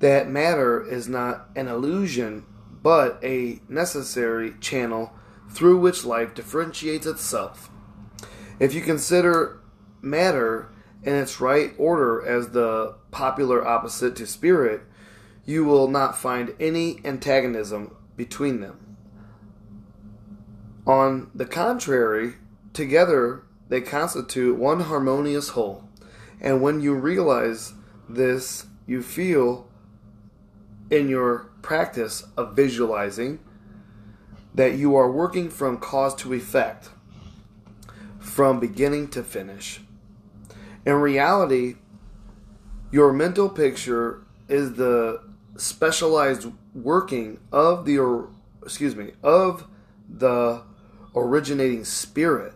[0.00, 2.44] that matter is not an illusion,
[2.82, 5.12] but a necessary channel
[5.50, 7.70] through which life differentiates itself.
[8.60, 9.60] If you consider
[10.00, 10.70] matter
[11.02, 14.82] in its right order as the popular opposite to spirit,
[15.44, 18.96] you will not find any antagonism between them.
[20.86, 22.34] On the contrary,
[22.72, 25.87] together they constitute one harmonious whole.
[26.40, 27.74] And when you realize
[28.08, 29.68] this, you feel
[30.90, 33.40] in your practice of visualizing
[34.54, 36.90] that you are working from cause to effect,
[38.18, 39.80] from beginning to finish.
[40.86, 41.76] In reality,
[42.90, 45.20] your mental picture is the
[45.56, 48.28] specialized working of the
[48.62, 49.66] excuse me of
[50.08, 50.62] the
[51.14, 52.52] originating spirit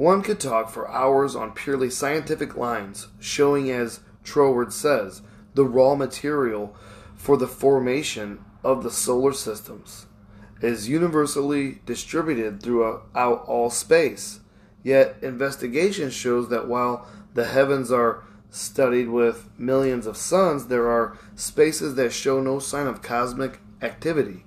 [0.00, 5.20] one could talk for hours on purely scientific lines, showing, as Troward says,
[5.52, 6.74] the raw material
[7.14, 10.06] for the formation of the solar systems
[10.62, 14.40] is universally distributed throughout all space.
[14.82, 21.18] Yet, investigation shows that while the heavens are studied with millions of suns, there are
[21.34, 24.46] spaces that show no sign of cosmic activity.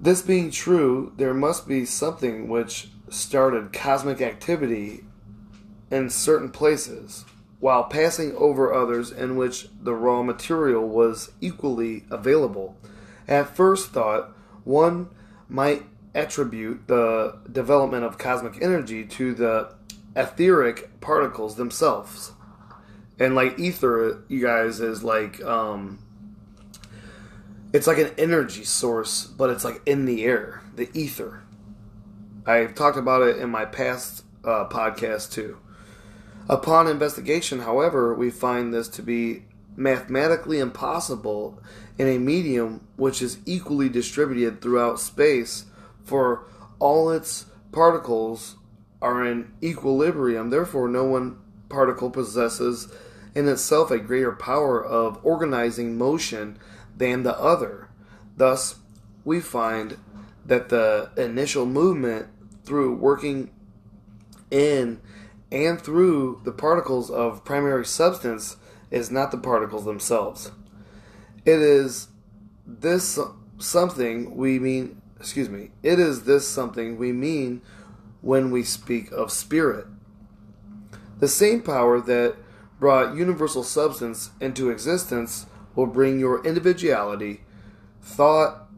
[0.00, 5.04] This being true, there must be something which started cosmic activity
[5.90, 7.24] in certain places
[7.60, 12.76] while passing over others in which the raw material was equally available.
[13.26, 14.32] At first thought,
[14.64, 15.08] one
[15.48, 19.74] might attribute the development of cosmic energy to the
[20.14, 22.32] etheric particles themselves.
[23.18, 25.98] And like ether, you guys, is like um
[27.72, 31.42] it's like an energy source, but it's like in the air, the ether.
[32.46, 35.58] I've talked about it in my past uh, podcast too.
[36.48, 39.42] Upon investigation, however, we find this to be
[39.74, 41.60] mathematically impossible
[41.98, 45.64] in a medium which is equally distributed throughout space,
[46.04, 46.46] for
[46.78, 48.54] all its particles
[49.02, 50.50] are in equilibrium.
[50.50, 52.86] Therefore, no one particle possesses
[53.34, 56.58] in itself a greater power of organizing motion
[56.96, 57.88] than the other.
[58.36, 58.76] Thus,
[59.24, 59.98] we find
[60.44, 62.28] that the initial movement
[62.66, 63.50] through working
[64.50, 65.00] in
[65.50, 68.56] and through the particles of primary substance
[68.90, 70.50] is not the particles themselves.
[71.44, 72.08] It is
[72.66, 73.18] this
[73.58, 77.62] something we mean, excuse me, it is this something we mean
[78.20, 79.86] when we speak of spirit.
[81.20, 82.36] The same power that
[82.78, 87.42] brought universal substance into existence will bring your individuality,
[88.02, 88.68] thought,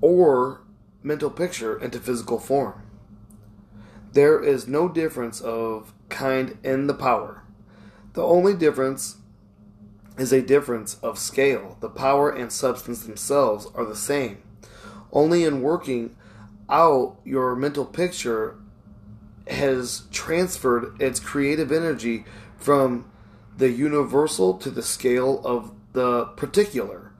[0.00, 0.62] or
[1.02, 2.82] mental picture into physical form.
[4.12, 7.44] There is no difference of kind in the power.
[8.14, 9.16] The only difference
[10.16, 11.76] is a difference of scale.
[11.80, 14.42] The power and substance themselves are the same.
[15.12, 16.16] Only in working
[16.68, 18.56] out your mental picture
[19.46, 22.24] has transferred its creative energy
[22.56, 23.10] from
[23.56, 27.12] the universal to the scale of the particular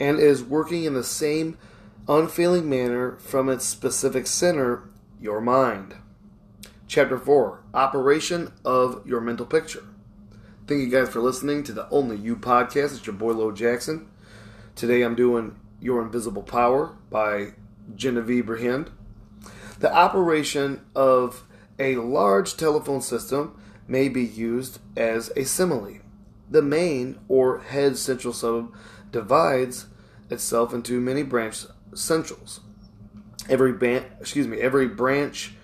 [0.00, 1.56] and is working in the same
[2.08, 4.88] unfailing manner from its specific center,
[5.20, 5.96] your mind.
[6.86, 9.82] Chapter 4 Operation of Your Mental Picture.
[10.68, 12.96] Thank you guys for listening to the Only You podcast.
[12.96, 14.08] It's your boy Lo Jackson.
[14.76, 17.54] Today I'm doing Your Invisible Power by
[17.96, 18.90] Genevieve Behrend.
[19.80, 21.44] The operation of
[21.78, 25.98] a large telephone system may be used as a simile.
[26.48, 28.72] The main or head central sub
[29.10, 29.86] divides
[30.30, 31.66] itself into many branch
[31.96, 32.60] centrals.
[33.48, 35.54] Every ban- excuse me, every branch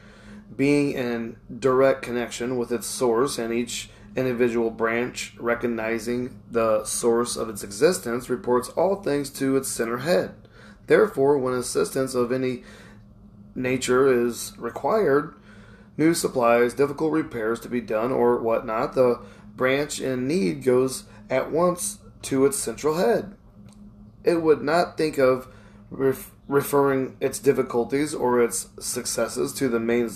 [0.57, 7.49] being in direct connection with its source and each individual branch recognizing the source of
[7.49, 10.35] its existence reports all things to its center head.
[10.87, 12.62] Therefore, when assistance of any
[13.55, 15.35] nature is required,
[15.97, 19.21] new supplies, difficult repairs to be done, or whatnot, the
[19.57, 23.35] branch in need goes at once to its central head.
[24.25, 25.49] It would not think of
[25.92, 30.11] ref- referring its difficulties or its successes to the main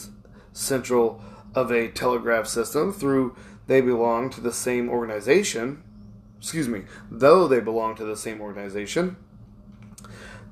[0.53, 1.23] central
[1.55, 3.35] of a telegraph system through
[3.67, 5.83] they belong to the same organization
[6.39, 9.17] excuse me though they belong to the same organization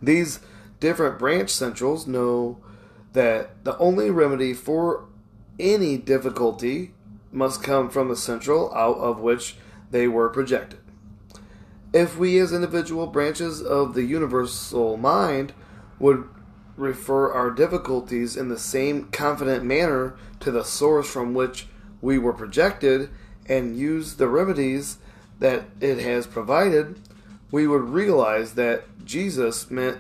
[0.03, 0.41] these
[0.81, 2.59] different branch centrals know
[3.13, 5.07] that the only remedy for
[5.59, 6.93] any difficulty
[7.33, 9.57] must come from the central out of which
[9.91, 10.81] they were projected.
[11.95, 15.53] If we, as individual branches of the universal mind,
[16.01, 16.29] would
[16.77, 21.69] refer our difficulties in the same confident manner to the source from which
[22.03, 23.11] we were projected
[23.47, 24.99] and use the remedies
[25.39, 26.99] that it has provided,
[27.53, 29.99] we would realize that Jesus meant,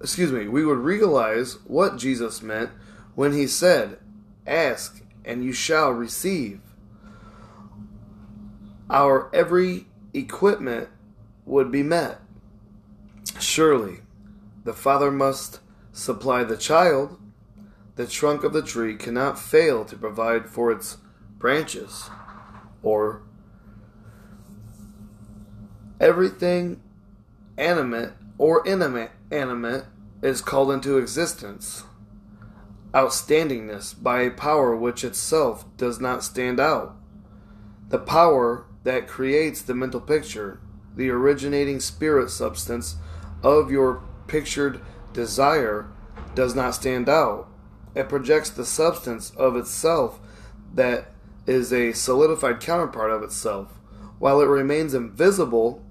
[0.00, 2.70] excuse me, we would realize what Jesus meant
[3.14, 3.96] when he said,
[4.44, 6.60] Ask and you shall receive.
[8.90, 10.88] Our every equipment
[11.44, 12.20] would be met.
[13.40, 14.00] Surely,
[14.64, 15.60] the Father must
[15.92, 17.18] supply the child.
[17.96, 20.98] The trunk of the tree cannot fail to provide for its
[21.38, 22.08] branches,
[22.82, 23.22] or
[26.00, 26.80] everything
[27.58, 29.84] animate or inanimate animate
[30.22, 31.84] is called into existence
[32.92, 36.94] outstandingness by a power which itself does not stand out.
[37.88, 40.60] The power that creates the mental picture,
[40.96, 42.96] the originating spirit substance
[43.42, 44.80] of your pictured
[45.12, 45.88] desire,
[46.34, 47.48] does not stand out.
[47.94, 50.18] It projects the substance of itself
[50.74, 51.10] that
[51.46, 53.68] is a solidified counterpart of itself.
[54.18, 55.82] While it remains invisible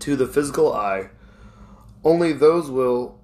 [0.00, 1.10] to the physical eye,
[2.02, 3.20] only those will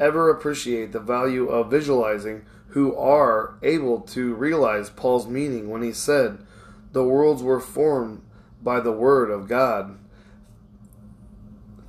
[0.00, 5.92] ever appreciate the value of visualizing who are able to realize Paul's meaning when he
[5.92, 6.44] said,
[6.92, 8.22] The worlds were formed
[8.62, 9.98] by the word of God.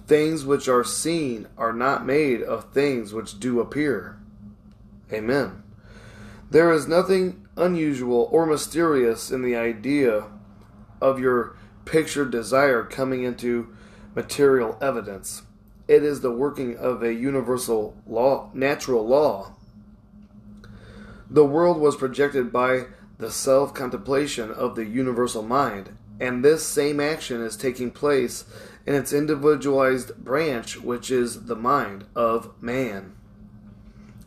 [0.08, 4.18] Things which are seen are not made of things which do appear.
[5.12, 5.64] Amen.
[6.50, 10.28] There is nothing unusual or mysterious in the idea
[11.02, 13.76] of your pictured desire coming into
[14.16, 15.42] material evidence.
[15.90, 19.56] It is the working of a universal law, natural law.
[21.30, 22.86] The world was projected by
[23.18, 28.46] the self contemplation of the universal mind, and this same action is taking place
[28.88, 33.14] in its individualized branch, which is the mind of man.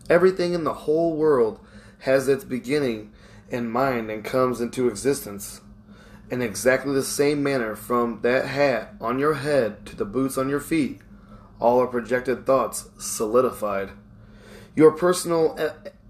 [0.08, 1.58] Everything in the whole world
[2.00, 3.10] has its beginning
[3.48, 5.62] in mind and comes into existence
[6.30, 10.48] in exactly the same manner from that hat on your head to the boots on
[10.48, 11.00] your feet
[11.58, 13.90] all are projected thoughts solidified.
[14.74, 15.58] Your personal,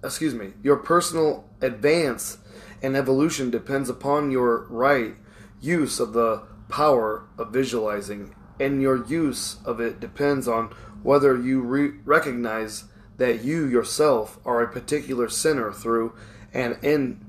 [0.02, 2.38] excuse me, your personal advance
[2.82, 5.14] and evolution depends upon your right
[5.60, 11.60] use of the power of visualizing, and your use of it depends on whether you
[11.60, 12.84] re- recognize
[13.16, 16.12] that you yourself are a particular sinner through
[16.52, 17.24] and in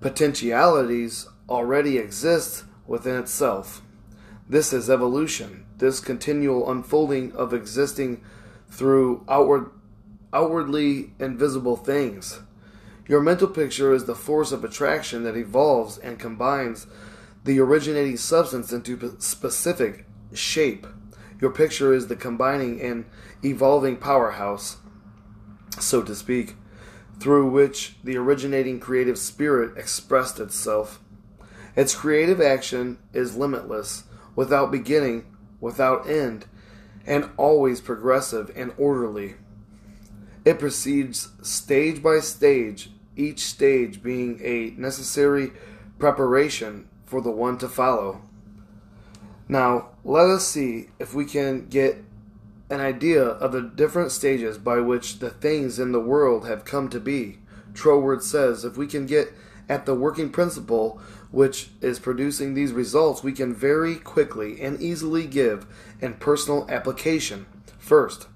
[0.00, 3.82] potentialities already exist within itself.
[4.48, 8.22] This is evolution this continual unfolding of existing
[8.70, 9.70] through outward
[10.32, 12.40] outwardly invisible things.
[13.06, 16.86] Your mental picture is the force of attraction that evolves and combines
[17.44, 20.86] the originating substance into specific shape.
[21.40, 23.04] Your picture is the combining and
[23.44, 24.78] evolving powerhouse,
[25.78, 26.56] so to speak,
[27.20, 31.00] through which the originating creative spirit expressed itself.
[31.74, 34.04] Its creative action is limitless,
[34.34, 35.26] without beginning,
[35.60, 36.46] without end,
[37.06, 39.34] and always progressive and orderly.
[40.44, 45.52] It proceeds stage by stage, each stage being a necessary
[45.98, 48.22] preparation for the one to follow.
[49.48, 52.02] Now, let us see if we can get
[52.68, 56.88] an idea of the different stages by which the things in the world have come
[56.90, 57.38] to be.
[57.72, 59.32] Troward says if we can get
[59.68, 65.26] at the working principle which is producing these results, we can very quickly and easily
[65.26, 65.66] give
[66.00, 67.46] in personal application.
[67.78, 68.26] First,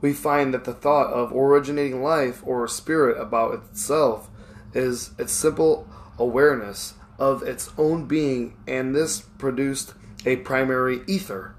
[0.00, 4.28] we find that the thought of originating life or spirit about itself
[4.74, 9.94] is its simple awareness of its own being, and this produced
[10.24, 11.54] a primary ether,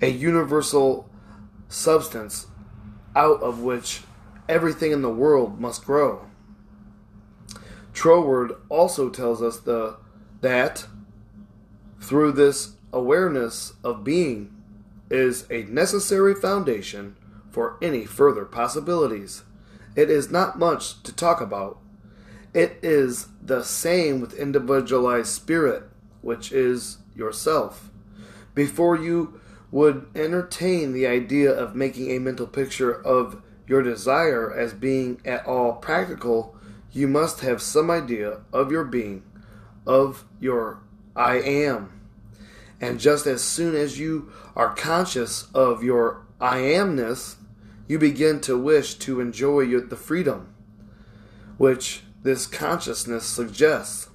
[0.00, 1.08] a universal
[1.68, 2.46] substance
[3.14, 4.02] out of which
[4.48, 6.26] everything in the world must grow.
[7.92, 9.96] Troward also tells us the
[10.40, 10.86] that
[12.00, 14.54] through this awareness of being
[15.10, 17.16] is a necessary foundation
[17.50, 19.42] for any further possibilities.
[19.96, 21.78] It is not much to talk about.
[22.54, 25.84] It is the same with individualized spirit,
[26.22, 27.90] which is yourself.
[28.54, 29.40] Before you
[29.70, 35.46] would entertain the idea of making a mental picture of your desire as being at
[35.46, 36.56] all practical,
[36.92, 39.22] you must have some idea of your being,
[39.86, 40.80] of your
[41.14, 42.00] I am.
[42.80, 47.36] And just as soon as you are conscious of your I amness,
[47.86, 50.54] you begin to wish to enjoy your, the freedom
[51.58, 54.09] which this consciousness suggests.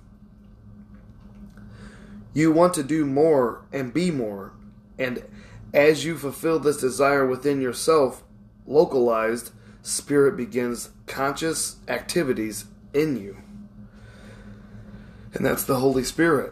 [2.35, 4.51] You want to do more and be more,
[4.99, 5.23] and
[5.73, 8.23] as you fulfill this desire within yourself,
[8.67, 13.37] localized, spirit begins conscious activities in you.
[15.33, 16.51] And that's the Holy Spirit.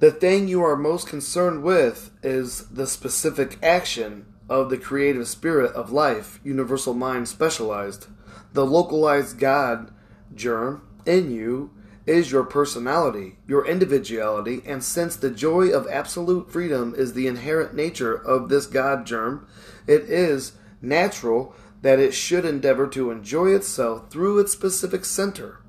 [0.00, 5.72] The thing you are most concerned with is the specific action of the creative spirit
[5.72, 8.08] of life, universal mind specialized.
[8.52, 9.90] The localized God
[10.34, 11.70] germ in you
[12.06, 17.74] is your personality, your individuality, and since the joy of absolute freedom is the inherent
[17.74, 19.46] nature of this God germ,
[19.86, 25.60] it is natural that it should endeavor to enjoy itself through its specific center.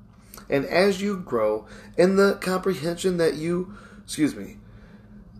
[0.48, 1.66] And as you grow
[1.96, 3.74] in the comprehension that you,
[4.04, 4.58] excuse me,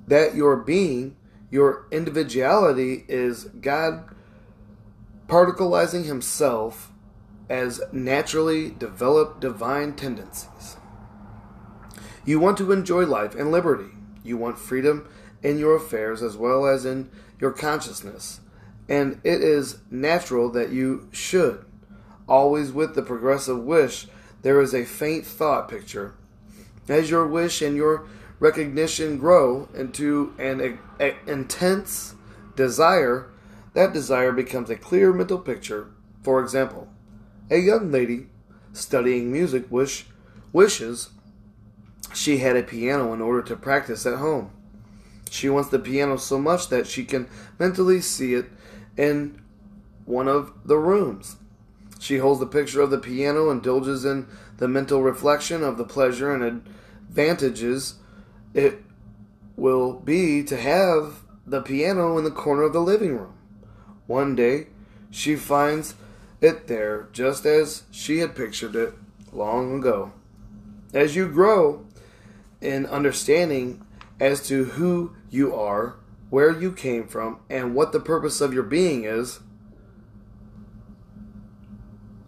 [0.06, 1.16] that your being,
[1.50, 4.04] your individuality is God
[5.26, 6.90] particularizing himself
[7.48, 10.76] as naturally developed divine tendencies.
[12.24, 13.92] You want to enjoy life and liberty.
[14.22, 15.08] You want freedom
[15.42, 17.10] in your affairs as well as in
[17.40, 18.40] your consciousness
[18.88, 21.64] and it is natural that you should.
[22.28, 24.06] Always with the progressive wish,
[24.42, 26.14] there is a faint thought picture.
[26.88, 28.06] As your wish and your
[28.38, 32.14] recognition grow into an a, a intense
[32.56, 33.30] desire,
[33.74, 35.88] that desire becomes a clear mental picture.
[36.22, 36.88] For example,
[37.50, 38.26] a young lady
[38.72, 40.06] studying music wish
[40.52, 41.10] wishes
[42.14, 44.50] she had a piano in order to practice at home.
[45.30, 48.46] She wants the piano so much that she can mentally see it
[48.96, 49.40] in
[50.04, 51.36] one of the rooms.
[51.98, 54.26] She holds the picture of the piano, indulges in
[54.58, 56.66] the mental reflection of the pleasure and
[57.08, 57.94] advantages
[58.54, 58.82] it
[59.56, 63.34] will be to have the piano in the corner of the living room.
[64.06, 64.66] One day,
[65.10, 65.94] she finds
[66.40, 68.94] it there just as she had pictured it
[69.32, 70.12] long ago.
[70.92, 71.86] As you grow
[72.62, 73.84] in understanding
[74.20, 75.96] as to who you are,
[76.30, 79.40] where you came from, and what the purpose of your being is,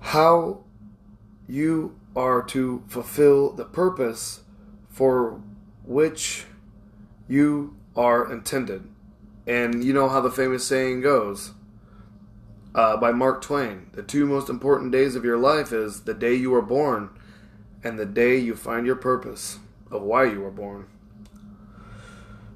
[0.01, 0.64] how
[1.47, 4.41] you are to fulfill the purpose
[4.89, 5.41] for
[5.85, 6.45] which
[7.28, 8.89] you are intended.
[9.47, 11.53] And you know how the famous saying goes
[12.74, 16.35] uh, by Mark Twain the two most important days of your life is the day
[16.35, 17.11] you were born
[17.82, 19.59] and the day you find your purpose
[19.95, 20.86] of why you were born.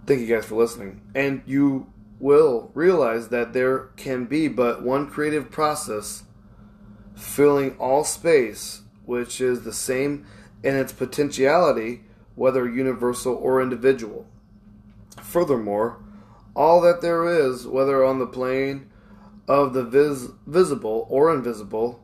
[0.06, 1.00] Thank you guys for listening.
[1.14, 6.24] And you will realize that there can be but one creative process
[7.14, 10.26] filling all space, which is the same
[10.62, 12.02] in its potentiality,
[12.34, 14.26] whether universal or individual.
[15.22, 16.02] Furthermore,
[16.54, 18.90] all that there is, whether on the plane
[19.46, 22.02] of the vis- visible or invisible,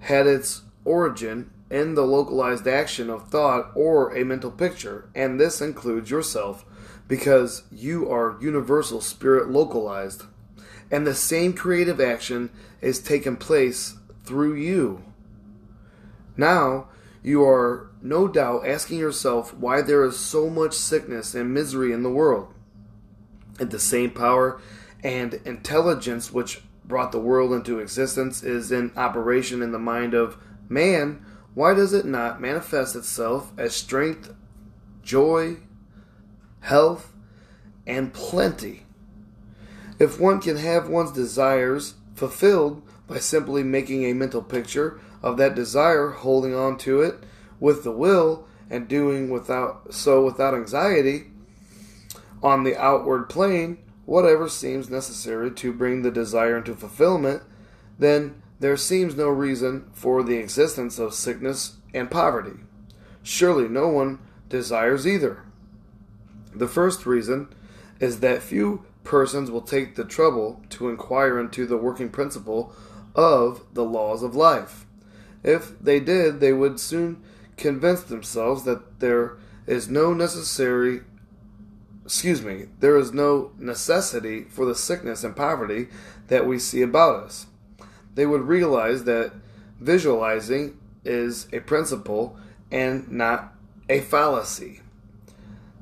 [0.00, 5.60] had its origin in the localized action of thought or a mental picture, and this
[5.60, 6.64] includes yourself
[7.08, 10.22] because you are universal spirit localized,
[10.88, 12.48] and the same creative action
[12.80, 15.02] is taking place through you.
[16.36, 16.86] Now,
[17.24, 22.04] you are no doubt asking yourself why there is so much sickness and misery in
[22.04, 22.54] the world.
[23.58, 24.60] And the same power
[25.02, 30.36] and intelligence which brought the world into existence is in operation in the mind of
[30.68, 31.24] man,
[31.54, 34.34] why does it not manifest itself as strength,
[35.02, 35.58] joy,
[36.60, 37.12] health,
[37.86, 38.84] and plenty?
[39.98, 45.54] If one can have one's desires fulfilled by simply making a mental picture of that
[45.54, 47.22] desire, holding on to it
[47.60, 51.26] with the will, and doing without so without anxiety
[52.42, 57.42] on the outward plane, whatever seems necessary to bring the desire into fulfillment,
[57.98, 62.60] then there seems no reason for the existence of sickness and poverty.
[63.22, 65.42] Surely no one desires either.
[66.54, 67.54] The first reason
[68.00, 72.72] is that few persons will take the trouble to inquire into the working principle
[73.14, 74.86] of the laws of life.
[75.42, 77.22] If they did, they would soon
[77.58, 79.36] convince themselves that there
[79.66, 81.02] is no necessary
[82.02, 85.88] excuse me, there is no necessity for the sickness and poverty
[86.28, 87.46] that we see about us.
[88.14, 89.32] They would realize that
[89.80, 92.36] visualizing is a principle
[92.70, 93.54] and not
[93.88, 94.80] a fallacy.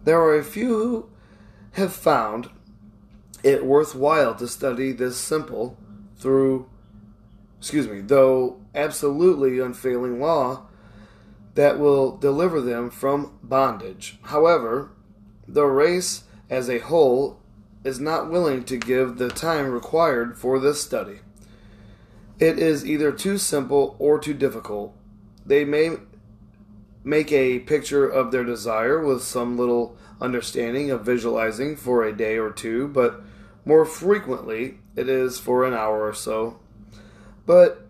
[0.04, 1.10] There are a few who
[1.72, 2.50] have found
[3.42, 5.76] it worthwhile to study this simple
[6.16, 6.68] through
[7.58, 10.66] excuse me, though absolutely unfailing law
[11.54, 14.18] that will deliver them from bondage.
[14.22, 14.90] However,
[15.46, 17.38] the race as a whole
[17.84, 21.20] is not willing to give the time required for this study.
[22.38, 24.94] It is either too simple or too difficult.
[25.44, 25.96] They may
[27.04, 32.38] make a picture of their desire with some little understanding of visualizing for a day
[32.38, 33.20] or two, but
[33.64, 36.60] more frequently it is for an hour or so.
[37.44, 37.86] But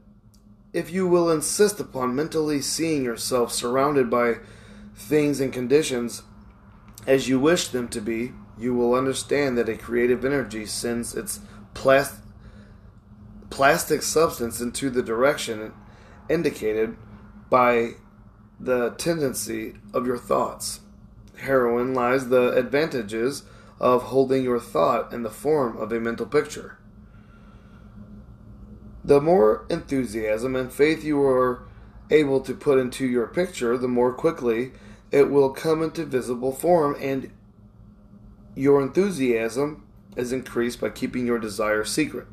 [0.73, 4.37] if you will insist upon mentally seeing yourself surrounded by
[4.95, 6.23] things and conditions
[7.07, 11.41] as you wish them to be, you will understand that a creative energy sends its
[11.75, 12.22] plastic
[13.53, 15.73] plastic substance into the direction
[16.29, 16.97] indicated
[17.51, 17.93] by
[18.59, 20.81] the tendency of your thoughts.
[21.37, 23.43] Herein lies the advantages
[23.79, 26.79] of holding your thought in the form of a mental picture.
[29.05, 31.65] The more enthusiasm and faith you are
[32.11, 34.73] able to put into your picture, the more quickly
[35.11, 37.31] it will come into visible form, and
[38.55, 39.85] your enthusiasm
[40.17, 42.27] is increased by keeping your desire secret.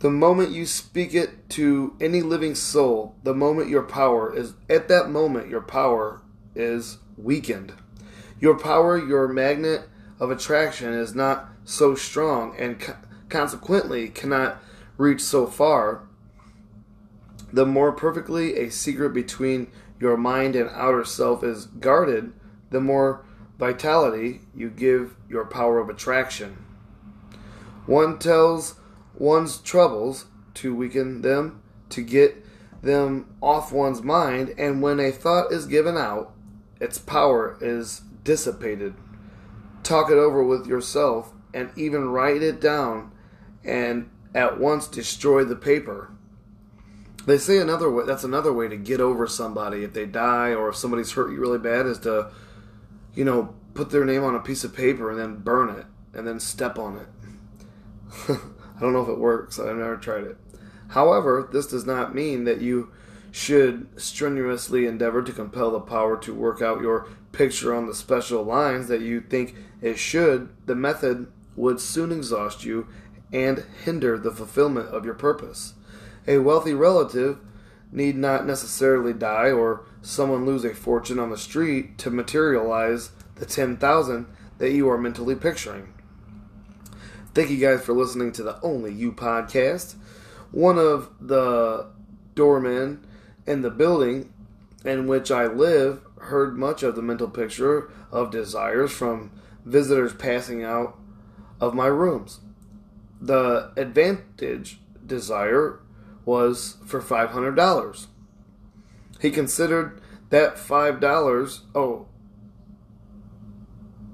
[0.00, 4.88] The moment you speak it to any living soul, the moment your power is, at
[4.88, 6.22] that moment, your power
[6.54, 7.74] is weakened.
[8.40, 9.82] Your power, your magnet
[10.18, 12.96] of attraction, is not so strong and co-
[13.28, 14.62] consequently cannot
[14.96, 16.08] reach so far,
[17.52, 19.70] the more perfectly a secret between
[20.00, 22.32] your mind and outer self is guarded,
[22.70, 23.22] the more
[23.58, 26.64] vitality you give your power of attraction.
[27.84, 28.79] One tells
[29.20, 32.44] one's troubles to weaken them, to get
[32.82, 36.32] them off one's mind, and when a thought is given out,
[36.80, 38.94] its power is dissipated.
[39.82, 43.12] Talk it over with yourself and even write it down
[43.64, 46.10] and at once destroy the paper.
[47.26, 50.70] They say another way that's another way to get over somebody if they die or
[50.70, 52.30] if somebody's hurt you really bad is to
[53.14, 56.26] you know, put their name on a piece of paper and then burn it and
[56.26, 58.38] then step on it.
[58.80, 59.58] I don't know if it works.
[59.58, 60.38] I've never tried it.
[60.88, 62.90] However, this does not mean that you
[63.30, 68.42] should strenuously endeavor to compel the power to work out your picture on the special
[68.42, 70.48] lines that you think it should.
[70.66, 72.88] The method would soon exhaust you
[73.32, 75.74] and hinder the fulfillment of your purpose.
[76.26, 77.38] A wealthy relative
[77.92, 83.46] need not necessarily die or someone lose a fortune on the street to materialize the
[83.46, 84.26] 10,000
[84.58, 85.92] that you are mentally picturing.
[87.32, 89.94] Thank you guys for listening to the Only You podcast.
[90.50, 91.90] One of the
[92.34, 93.06] doormen
[93.46, 94.32] in the building
[94.84, 99.30] in which I live heard much of the mental picture of desires from
[99.64, 100.98] visitors passing out
[101.60, 102.40] of my rooms
[103.20, 105.80] the advantage desire
[106.24, 108.06] was for $500.
[109.20, 110.00] He considered
[110.30, 112.06] that $5, oh,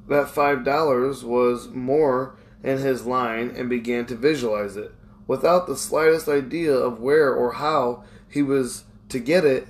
[0.09, 4.93] that $5 was more in his line and began to visualize it.
[5.27, 9.69] Without the slightest idea of where or how he was to get it,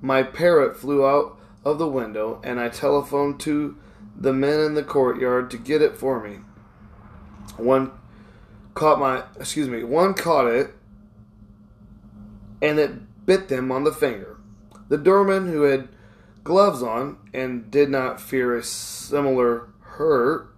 [0.00, 3.76] my parrot flew out of the window and I telephoned to
[4.16, 6.38] the men in the courtyard to get it for me.
[7.56, 7.92] One
[8.74, 10.74] caught my excuse me, one caught it
[12.60, 14.36] and it bit them on the finger.
[14.88, 15.88] The doorman who had
[16.44, 20.48] gloves on and did not fear a similar hurt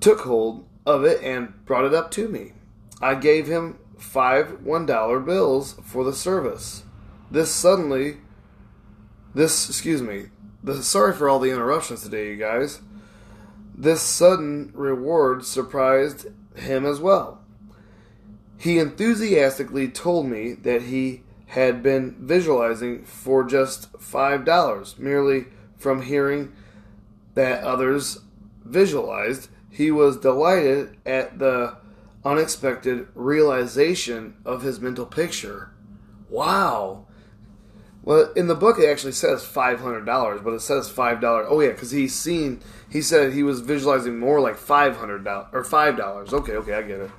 [0.00, 2.52] took hold of it and brought it up to me.
[3.00, 6.84] I gave him five one dollar bills for the service.
[7.30, 8.18] This suddenly
[9.34, 10.26] this excuse me.
[10.64, 12.80] The, sorry for all the interruptions today, you guys.
[13.74, 16.26] This sudden reward surprised
[16.56, 17.40] him as well.
[18.58, 25.46] He enthusiastically told me that he had been visualizing for just $5 merely
[25.76, 26.52] from hearing
[27.34, 28.20] that others
[28.64, 29.48] visualized.
[29.70, 31.76] He was delighted at the
[32.24, 35.70] unexpected realization of his mental picture.
[36.28, 37.06] Wow.
[38.02, 41.46] Well, in the book it actually says five hundred dollars, but it says five dollars.
[41.50, 42.60] Oh yeah, because he's seen.
[42.90, 46.32] He said he was visualizing more like five hundred dollars or five dollars.
[46.32, 47.10] Okay, okay, I get it.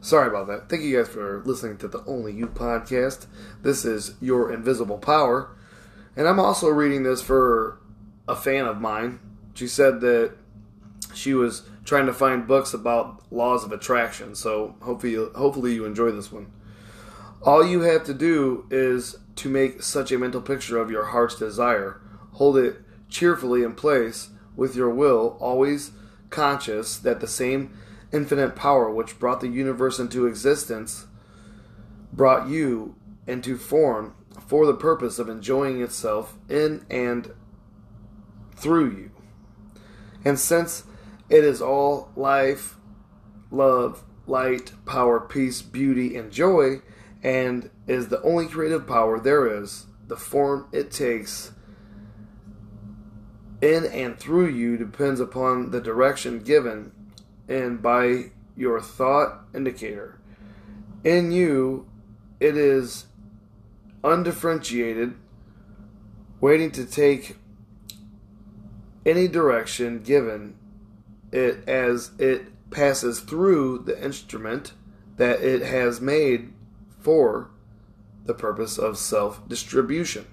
[0.00, 0.68] Sorry about that.
[0.68, 3.26] Thank you guys for listening to the Only You podcast.
[3.62, 5.50] This is Your Invisible Power,
[6.16, 7.78] and I'm also reading this for
[8.26, 9.20] a fan of mine.
[9.54, 10.32] She said that
[11.14, 14.34] she was trying to find books about laws of attraction.
[14.34, 16.52] So hopefully, hopefully you enjoy this one.
[17.42, 21.36] All you have to do is to make such a mental picture of your heart's
[21.36, 22.00] desire.
[22.32, 22.76] Hold it
[23.08, 25.92] cheerfully in place with your will, always
[26.28, 27.72] conscious that the same
[28.12, 31.06] infinite power which brought the universe into existence
[32.12, 32.94] brought you
[33.26, 34.14] into form
[34.46, 37.32] for the purpose of enjoying itself in and
[38.56, 39.10] through you.
[40.24, 40.84] And since
[41.30, 42.76] it is all life,
[43.50, 46.82] love, light, power, peace, beauty, and joy,
[47.22, 49.86] and is the only creative power there is.
[50.08, 51.52] The form it takes
[53.62, 56.92] in and through you depends upon the direction given
[57.48, 60.18] and by your thought indicator.
[61.04, 61.88] In you,
[62.38, 63.06] it is
[64.02, 65.14] undifferentiated,
[66.40, 67.36] waiting to take
[69.04, 70.56] any direction given
[71.32, 74.72] it as it passes through the instrument
[75.16, 76.52] that it has made
[77.00, 77.50] for
[78.24, 80.26] the purpose of self distribution.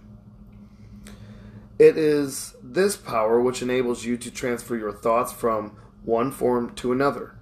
[1.79, 6.91] It is this power which enables you to transfer your thoughts from one form to
[6.91, 7.35] another.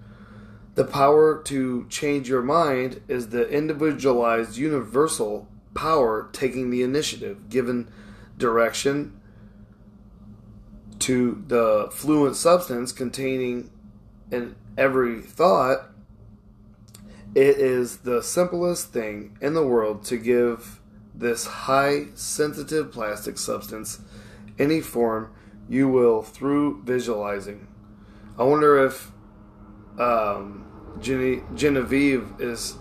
[0.76, 7.89] The power to change your mind is the individualized universal power taking the initiative, given
[8.38, 9.20] direction
[11.00, 13.70] to the fluent substance containing
[14.32, 15.89] in every thought
[17.36, 20.80] it is the simplest thing in the world to give
[21.14, 24.00] this high sensitive plastic substance
[24.58, 25.34] any form
[25.68, 27.68] you will through visualizing.
[28.38, 29.12] I wonder if
[30.00, 30.66] um,
[31.02, 32.76] Genevieve is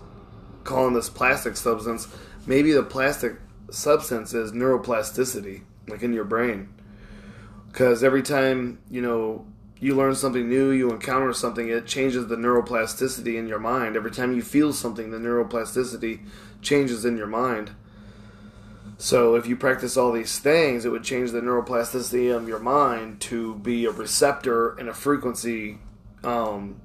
[0.63, 2.09] calling this plastic substance.
[2.47, 3.37] Maybe the plastic
[3.71, 6.74] substance is neuroplasticity, like in your brain.
[7.75, 9.45] Because every time, you know,
[9.81, 13.97] you learn something new, you encounter something, it changes the neuroplasticity in your mind.
[13.97, 16.21] Every time you feel something, the neuroplasticity
[16.63, 17.73] changes in your mind.
[18.97, 23.21] So if you practice all these things, it would change the neuroplasticity of your mind
[23.23, 25.81] to be a receptor and a frequency
[26.23, 26.81] um,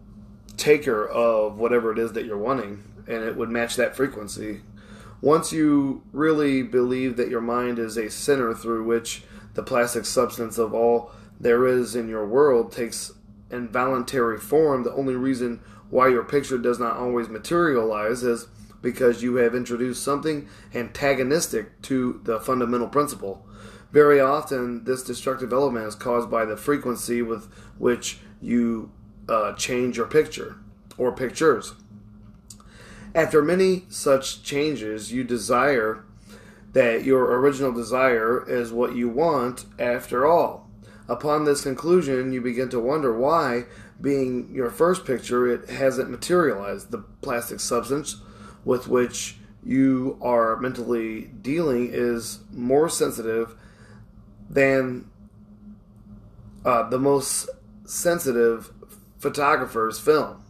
[0.57, 4.61] taker of whatever it is that you're wanting, and it would match that frequency.
[5.21, 9.23] Once you really believe that your mind is a center through which
[9.53, 13.13] the plastic substance of all there is in your world takes
[13.51, 18.47] involuntary form, the only reason why your picture does not always materialize is
[18.81, 23.45] because you have introduced something antagonistic to the fundamental principle.
[23.91, 28.91] Very often, this destructive element is caused by the frequency with which you
[29.27, 30.57] uh, change your picture
[30.97, 31.73] or pictures.
[33.15, 36.05] After many such changes, you desire
[36.73, 40.69] that your original desire is what you want after all.
[41.07, 43.65] Upon this conclusion, you begin to wonder why,
[43.99, 46.91] being your first picture, it hasn't materialized.
[46.91, 48.17] The plastic substance
[48.63, 53.55] with which you are mentally dealing is more sensitive
[54.49, 55.09] than
[56.63, 57.49] uh, the most
[57.85, 58.71] sensitive
[59.17, 60.43] photographer's film.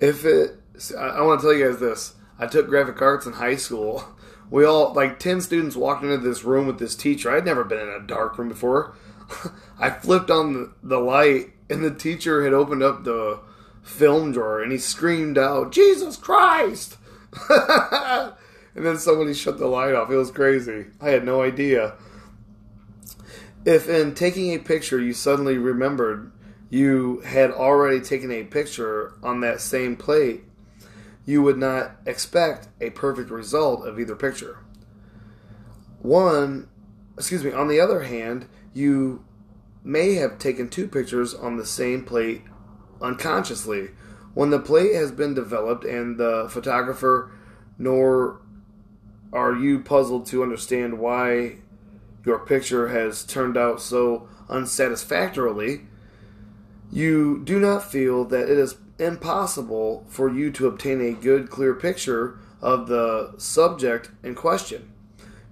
[0.00, 0.60] If it,
[0.96, 2.14] I, I want to tell you guys this.
[2.38, 4.04] I took graphic arts in high school
[4.50, 7.30] we all like 10 students walked into this room with this teacher.
[7.30, 8.94] I'd never been in a dark room before.
[9.78, 13.40] I flipped on the, the light and the teacher had opened up the
[13.82, 16.96] film drawer and he screamed out jesus christ!
[18.78, 20.08] And then somebody shut the light off.
[20.08, 20.86] It was crazy.
[21.00, 21.94] I had no idea.
[23.64, 26.30] If in taking a picture you suddenly remembered
[26.70, 30.44] you had already taken a picture on that same plate,
[31.28, 34.60] you would not expect a perfect result of either picture.
[36.00, 36.70] One,
[37.18, 39.22] excuse me, on the other hand, you
[39.84, 42.44] may have taken two pictures on the same plate
[43.02, 43.90] unconsciously.
[44.32, 47.30] When the plate has been developed and the photographer
[47.76, 48.40] nor
[49.30, 51.56] are you puzzled to understand why
[52.24, 55.82] your picture has turned out so unsatisfactorily,
[56.90, 61.74] you do not feel that it is impossible for you to obtain a good, clear
[61.74, 64.92] picture of the subject in question.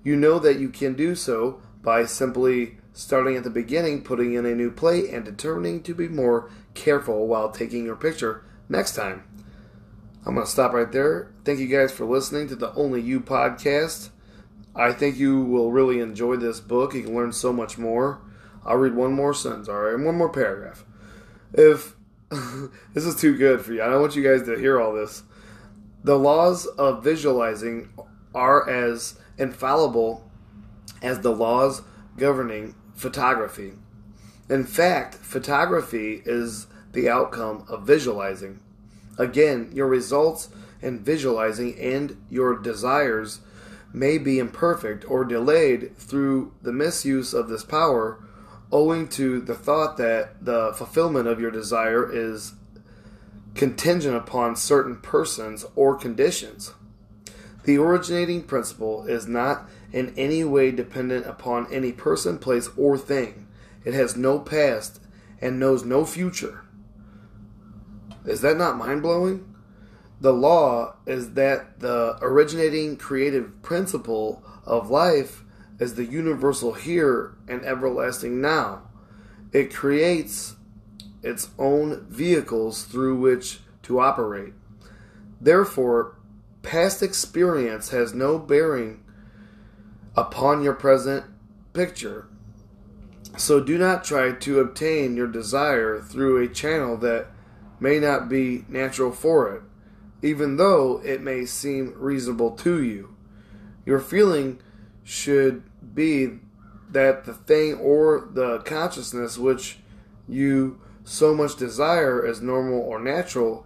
[0.02, 4.46] You know that you can do so by simply starting at the beginning, putting in
[4.46, 9.24] a new plate, and determining to be more careful while taking your picture next time.
[10.24, 11.30] I'm going to stop right there.
[11.44, 14.10] Thank you guys for listening to the Only You podcast.
[14.74, 16.94] I think you will really enjoy this book.
[16.94, 18.20] You can learn so much more.
[18.64, 20.84] I'll read one more sentence, all right, one more paragraph.
[21.52, 21.95] If
[22.92, 25.22] this is too good for you, I don't want you guys to hear all this.
[26.02, 27.90] The laws of visualizing
[28.34, 30.28] are as infallible
[31.02, 31.82] as the laws
[32.16, 33.72] governing photography.
[34.48, 38.60] In fact, photography is the outcome of visualizing.
[39.18, 40.48] Again, your results
[40.82, 43.40] in visualizing and your desires
[43.92, 48.18] may be imperfect or delayed through the misuse of this power
[48.72, 52.54] owing to the thought that the fulfillment of your desire is
[53.54, 56.74] contingent upon certain persons or conditions.
[57.64, 63.46] The originating principle is not in any way dependent upon any person, place, or thing.
[63.84, 65.00] It has no past
[65.40, 66.64] and knows no future.
[68.24, 69.52] Is that not mind blowing?
[70.20, 75.44] The law is that the originating creative principle of life
[75.78, 78.82] is the universal here and everlasting now.
[79.52, 80.56] It creates
[81.22, 84.54] its own vehicles through which to operate.
[85.40, 86.16] Therefore,
[86.62, 89.02] past experience has no bearing
[90.16, 91.24] upon your present
[91.72, 92.26] picture.
[93.36, 97.26] So do not try to obtain your desire through a channel that
[97.78, 99.62] may not be natural for it,
[100.22, 103.14] even though it may seem reasonable to you.
[103.84, 104.58] Your feeling
[105.06, 105.62] should
[105.94, 106.28] be
[106.90, 109.78] that the thing or the consciousness which
[110.28, 113.64] you so much desire as normal or natural,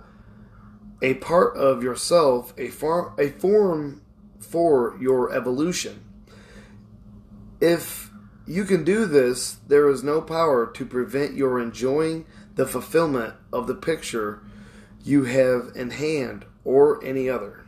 [1.00, 4.02] a part of yourself, a, form, a form
[4.38, 6.04] for your evolution.
[7.58, 8.10] If
[8.46, 12.26] you can do this, there is no power to prevent your enjoying
[12.56, 14.42] the fulfillment of the picture
[15.02, 17.64] you have in hand or any other.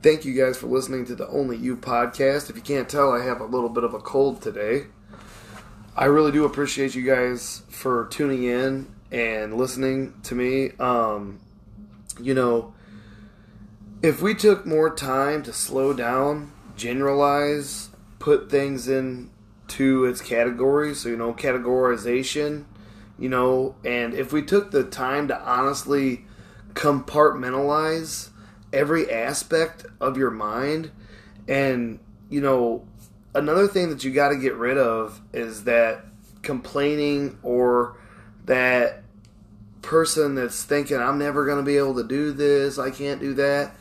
[0.00, 2.48] Thank you guys for listening to the Only You podcast.
[2.48, 4.84] If you can't tell, I have a little bit of a cold today.
[5.96, 10.70] I really do appreciate you guys for tuning in and listening to me.
[10.78, 11.40] Um,
[12.22, 12.74] you know,
[14.00, 17.90] if we took more time to slow down, generalize,
[18.20, 22.66] put things into its categories, so you know, categorization,
[23.18, 26.24] you know, and if we took the time to honestly
[26.74, 28.28] compartmentalize
[28.72, 30.90] every aspect of your mind
[31.46, 31.98] and
[32.28, 32.84] you know
[33.34, 36.04] another thing that you got to get rid of is that
[36.42, 37.98] complaining or
[38.44, 39.02] that
[39.82, 43.34] person that's thinking I'm never going to be able to do this, I can't do
[43.34, 43.74] that.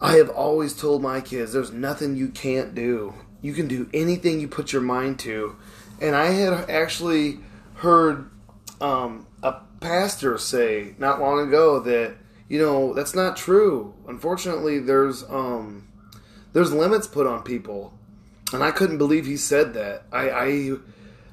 [0.00, 3.14] I have always told my kids there's nothing you can't do.
[3.42, 5.56] You can do anything you put your mind to.
[6.00, 7.40] And I had actually
[7.74, 8.30] heard
[8.80, 12.16] um, a pastor say not long ago that
[12.50, 13.94] you know that's not true.
[14.06, 15.88] Unfortunately, there's um,
[16.52, 17.94] there's limits put on people,
[18.52, 20.02] and I couldn't believe he said that.
[20.12, 20.72] I I,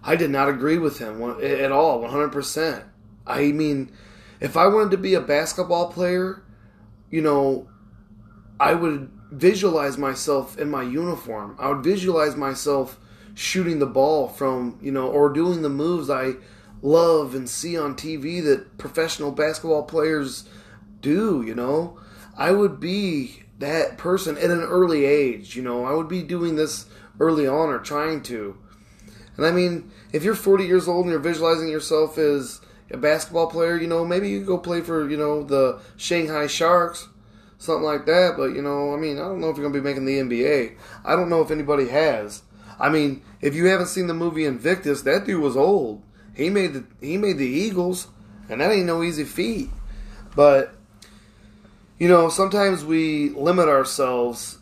[0.03, 2.32] I did not agree with him at all, 100.
[2.32, 2.86] percent
[3.26, 3.91] I mean,
[4.39, 6.43] if I wanted to be a basketball player,
[7.09, 7.68] you know,
[8.59, 11.57] I would visualize myself in my uniform.
[11.59, 12.99] I would visualize myself
[13.34, 16.34] shooting the ball from you know or doing the moves I
[16.84, 20.47] love and see on TV that professional basketball players
[21.02, 22.00] do, you know.
[22.38, 25.86] I would be that person at an early age, you know.
[25.86, 26.86] I would be doing this
[27.20, 28.58] early on or trying to.
[29.36, 33.48] And I mean, if you're 40 years old and you're visualizing yourself as a basketball
[33.48, 37.08] player, you know, maybe you go play for, you know, the Shanghai Sharks,
[37.58, 38.34] something like that.
[38.38, 40.20] But, you know, I mean, I don't know if you're going to be making the
[40.20, 40.78] NBA.
[41.06, 42.43] I don't know if anybody has.
[42.80, 46.04] I mean, if you haven't seen the movie Invictus, that dude was old.
[46.36, 48.08] He made the he made the Eagles,
[48.48, 49.72] and that ain't no easy feat.
[50.36, 50.76] But
[52.00, 54.60] you know, sometimes we limit ourselves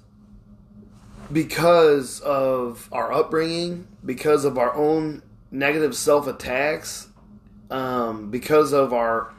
[1.32, 5.22] because of our upbringing, because of our own
[5.52, 7.08] negative self attacks,
[7.70, 9.34] um, because of our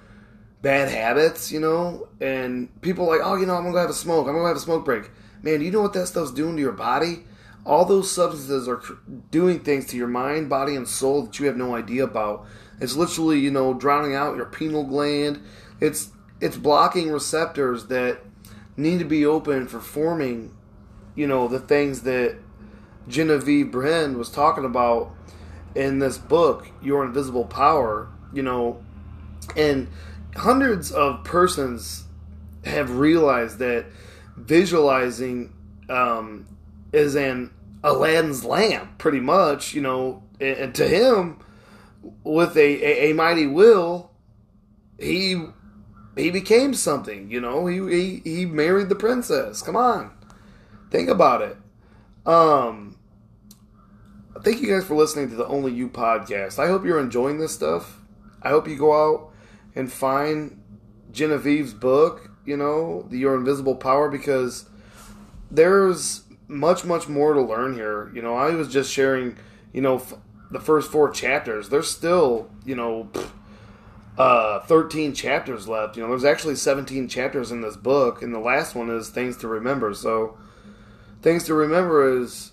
[0.62, 3.94] bad habits, you know, and people like, oh, you know, I'm gonna go have a
[3.94, 4.26] smoke.
[4.26, 5.11] I'm gonna have a smoke break.
[5.42, 7.24] Man, do you know what that stuff's doing to your body?
[7.64, 8.82] All those substances are
[9.30, 12.47] doing things to your mind, body, and soul that you have no idea about.
[12.80, 15.42] It's literally, you know, drowning out your pineal gland.
[15.80, 16.11] It's
[16.41, 18.18] it's blocking receptors that
[18.76, 20.55] need to be open for forming,
[21.14, 22.37] you know, the things that
[23.09, 25.14] Genevieve Behrend was talking about
[25.74, 28.82] in this book, Your Invisible Power, you know,
[29.57, 29.89] and
[30.34, 32.05] hundreds of persons
[32.64, 33.87] have realized that
[34.37, 35.53] visualizing
[35.89, 36.47] um,
[36.93, 37.51] is an
[37.82, 41.39] Aladdin's lamp, pretty much, you know, and to him,
[42.24, 44.11] with a, a, a mighty will,
[44.99, 45.43] he
[46.16, 47.30] he became something.
[47.30, 49.62] You know, he, he he married the princess.
[49.62, 50.10] Come on,
[50.90, 51.56] think about it.
[52.24, 52.98] Um,
[54.42, 56.58] thank you guys for listening to the Only You podcast.
[56.58, 58.00] I hope you're enjoying this stuff.
[58.42, 59.32] I hope you go out
[59.74, 60.62] and find
[61.12, 62.30] Genevieve's book.
[62.44, 64.68] You know, the Your Invisible Power, because
[65.50, 68.10] there's much much more to learn here.
[68.14, 69.36] You know, I was just sharing.
[69.72, 70.14] You know, f-
[70.50, 71.68] the first four chapters.
[71.68, 73.10] There's still you know.
[73.12, 73.30] Pfft,
[74.18, 75.96] uh, 13 chapters left.
[75.96, 79.36] You know, there's actually 17 chapters in this book, and the last one is Things
[79.38, 79.92] to Remember.
[79.94, 80.38] So,
[81.22, 82.52] things to remember is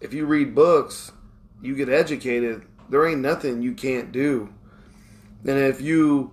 [0.00, 1.12] if you read books,
[1.60, 4.52] you get educated, there ain't nothing you can't do.
[5.44, 6.32] And if you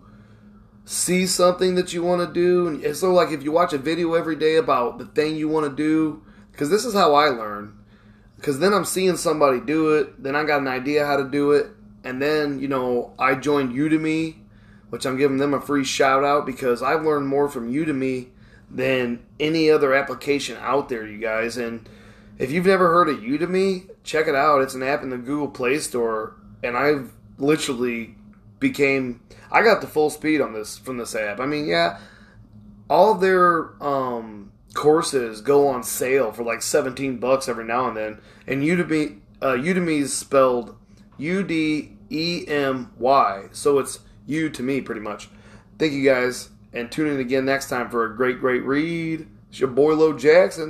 [0.85, 4.13] see something that you want to do, and so like if you watch a video
[4.13, 7.77] every day about the thing you want to do, because this is how I learn.
[8.35, 11.51] Because then I'm seeing somebody do it, then I got an idea how to do
[11.51, 11.67] it,
[12.03, 14.35] and then, you know, I joined Udemy
[14.89, 18.27] which I'm giving them a free shout out because I've learned more from Udemy
[18.69, 21.57] than any other application out there, you guys.
[21.57, 21.87] And
[22.37, 24.61] if you've never heard of Udemy, check it out.
[24.61, 28.15] It's an app in the Google Play Store, and I've literally
[28.59, 29.21] became
[29.51, 31.39] I got the full speed on this from this app.
[31.39, 31.99] I mean, yeah,
[32.89, 38.21] all their um, courses go on sale for like 17 bucks every now and then,
[38.47, 40.75] and Udemy uh, Udemy's spelled
[41.17, 43.99] U D E M Y, so it's
[44.29, 45.29] you to me, pretty much.
[45.77, 49.27] Thank you guys, and tune in again next time for a great, great read.
[49.49, 50.67] It's your boy Lo Jackson.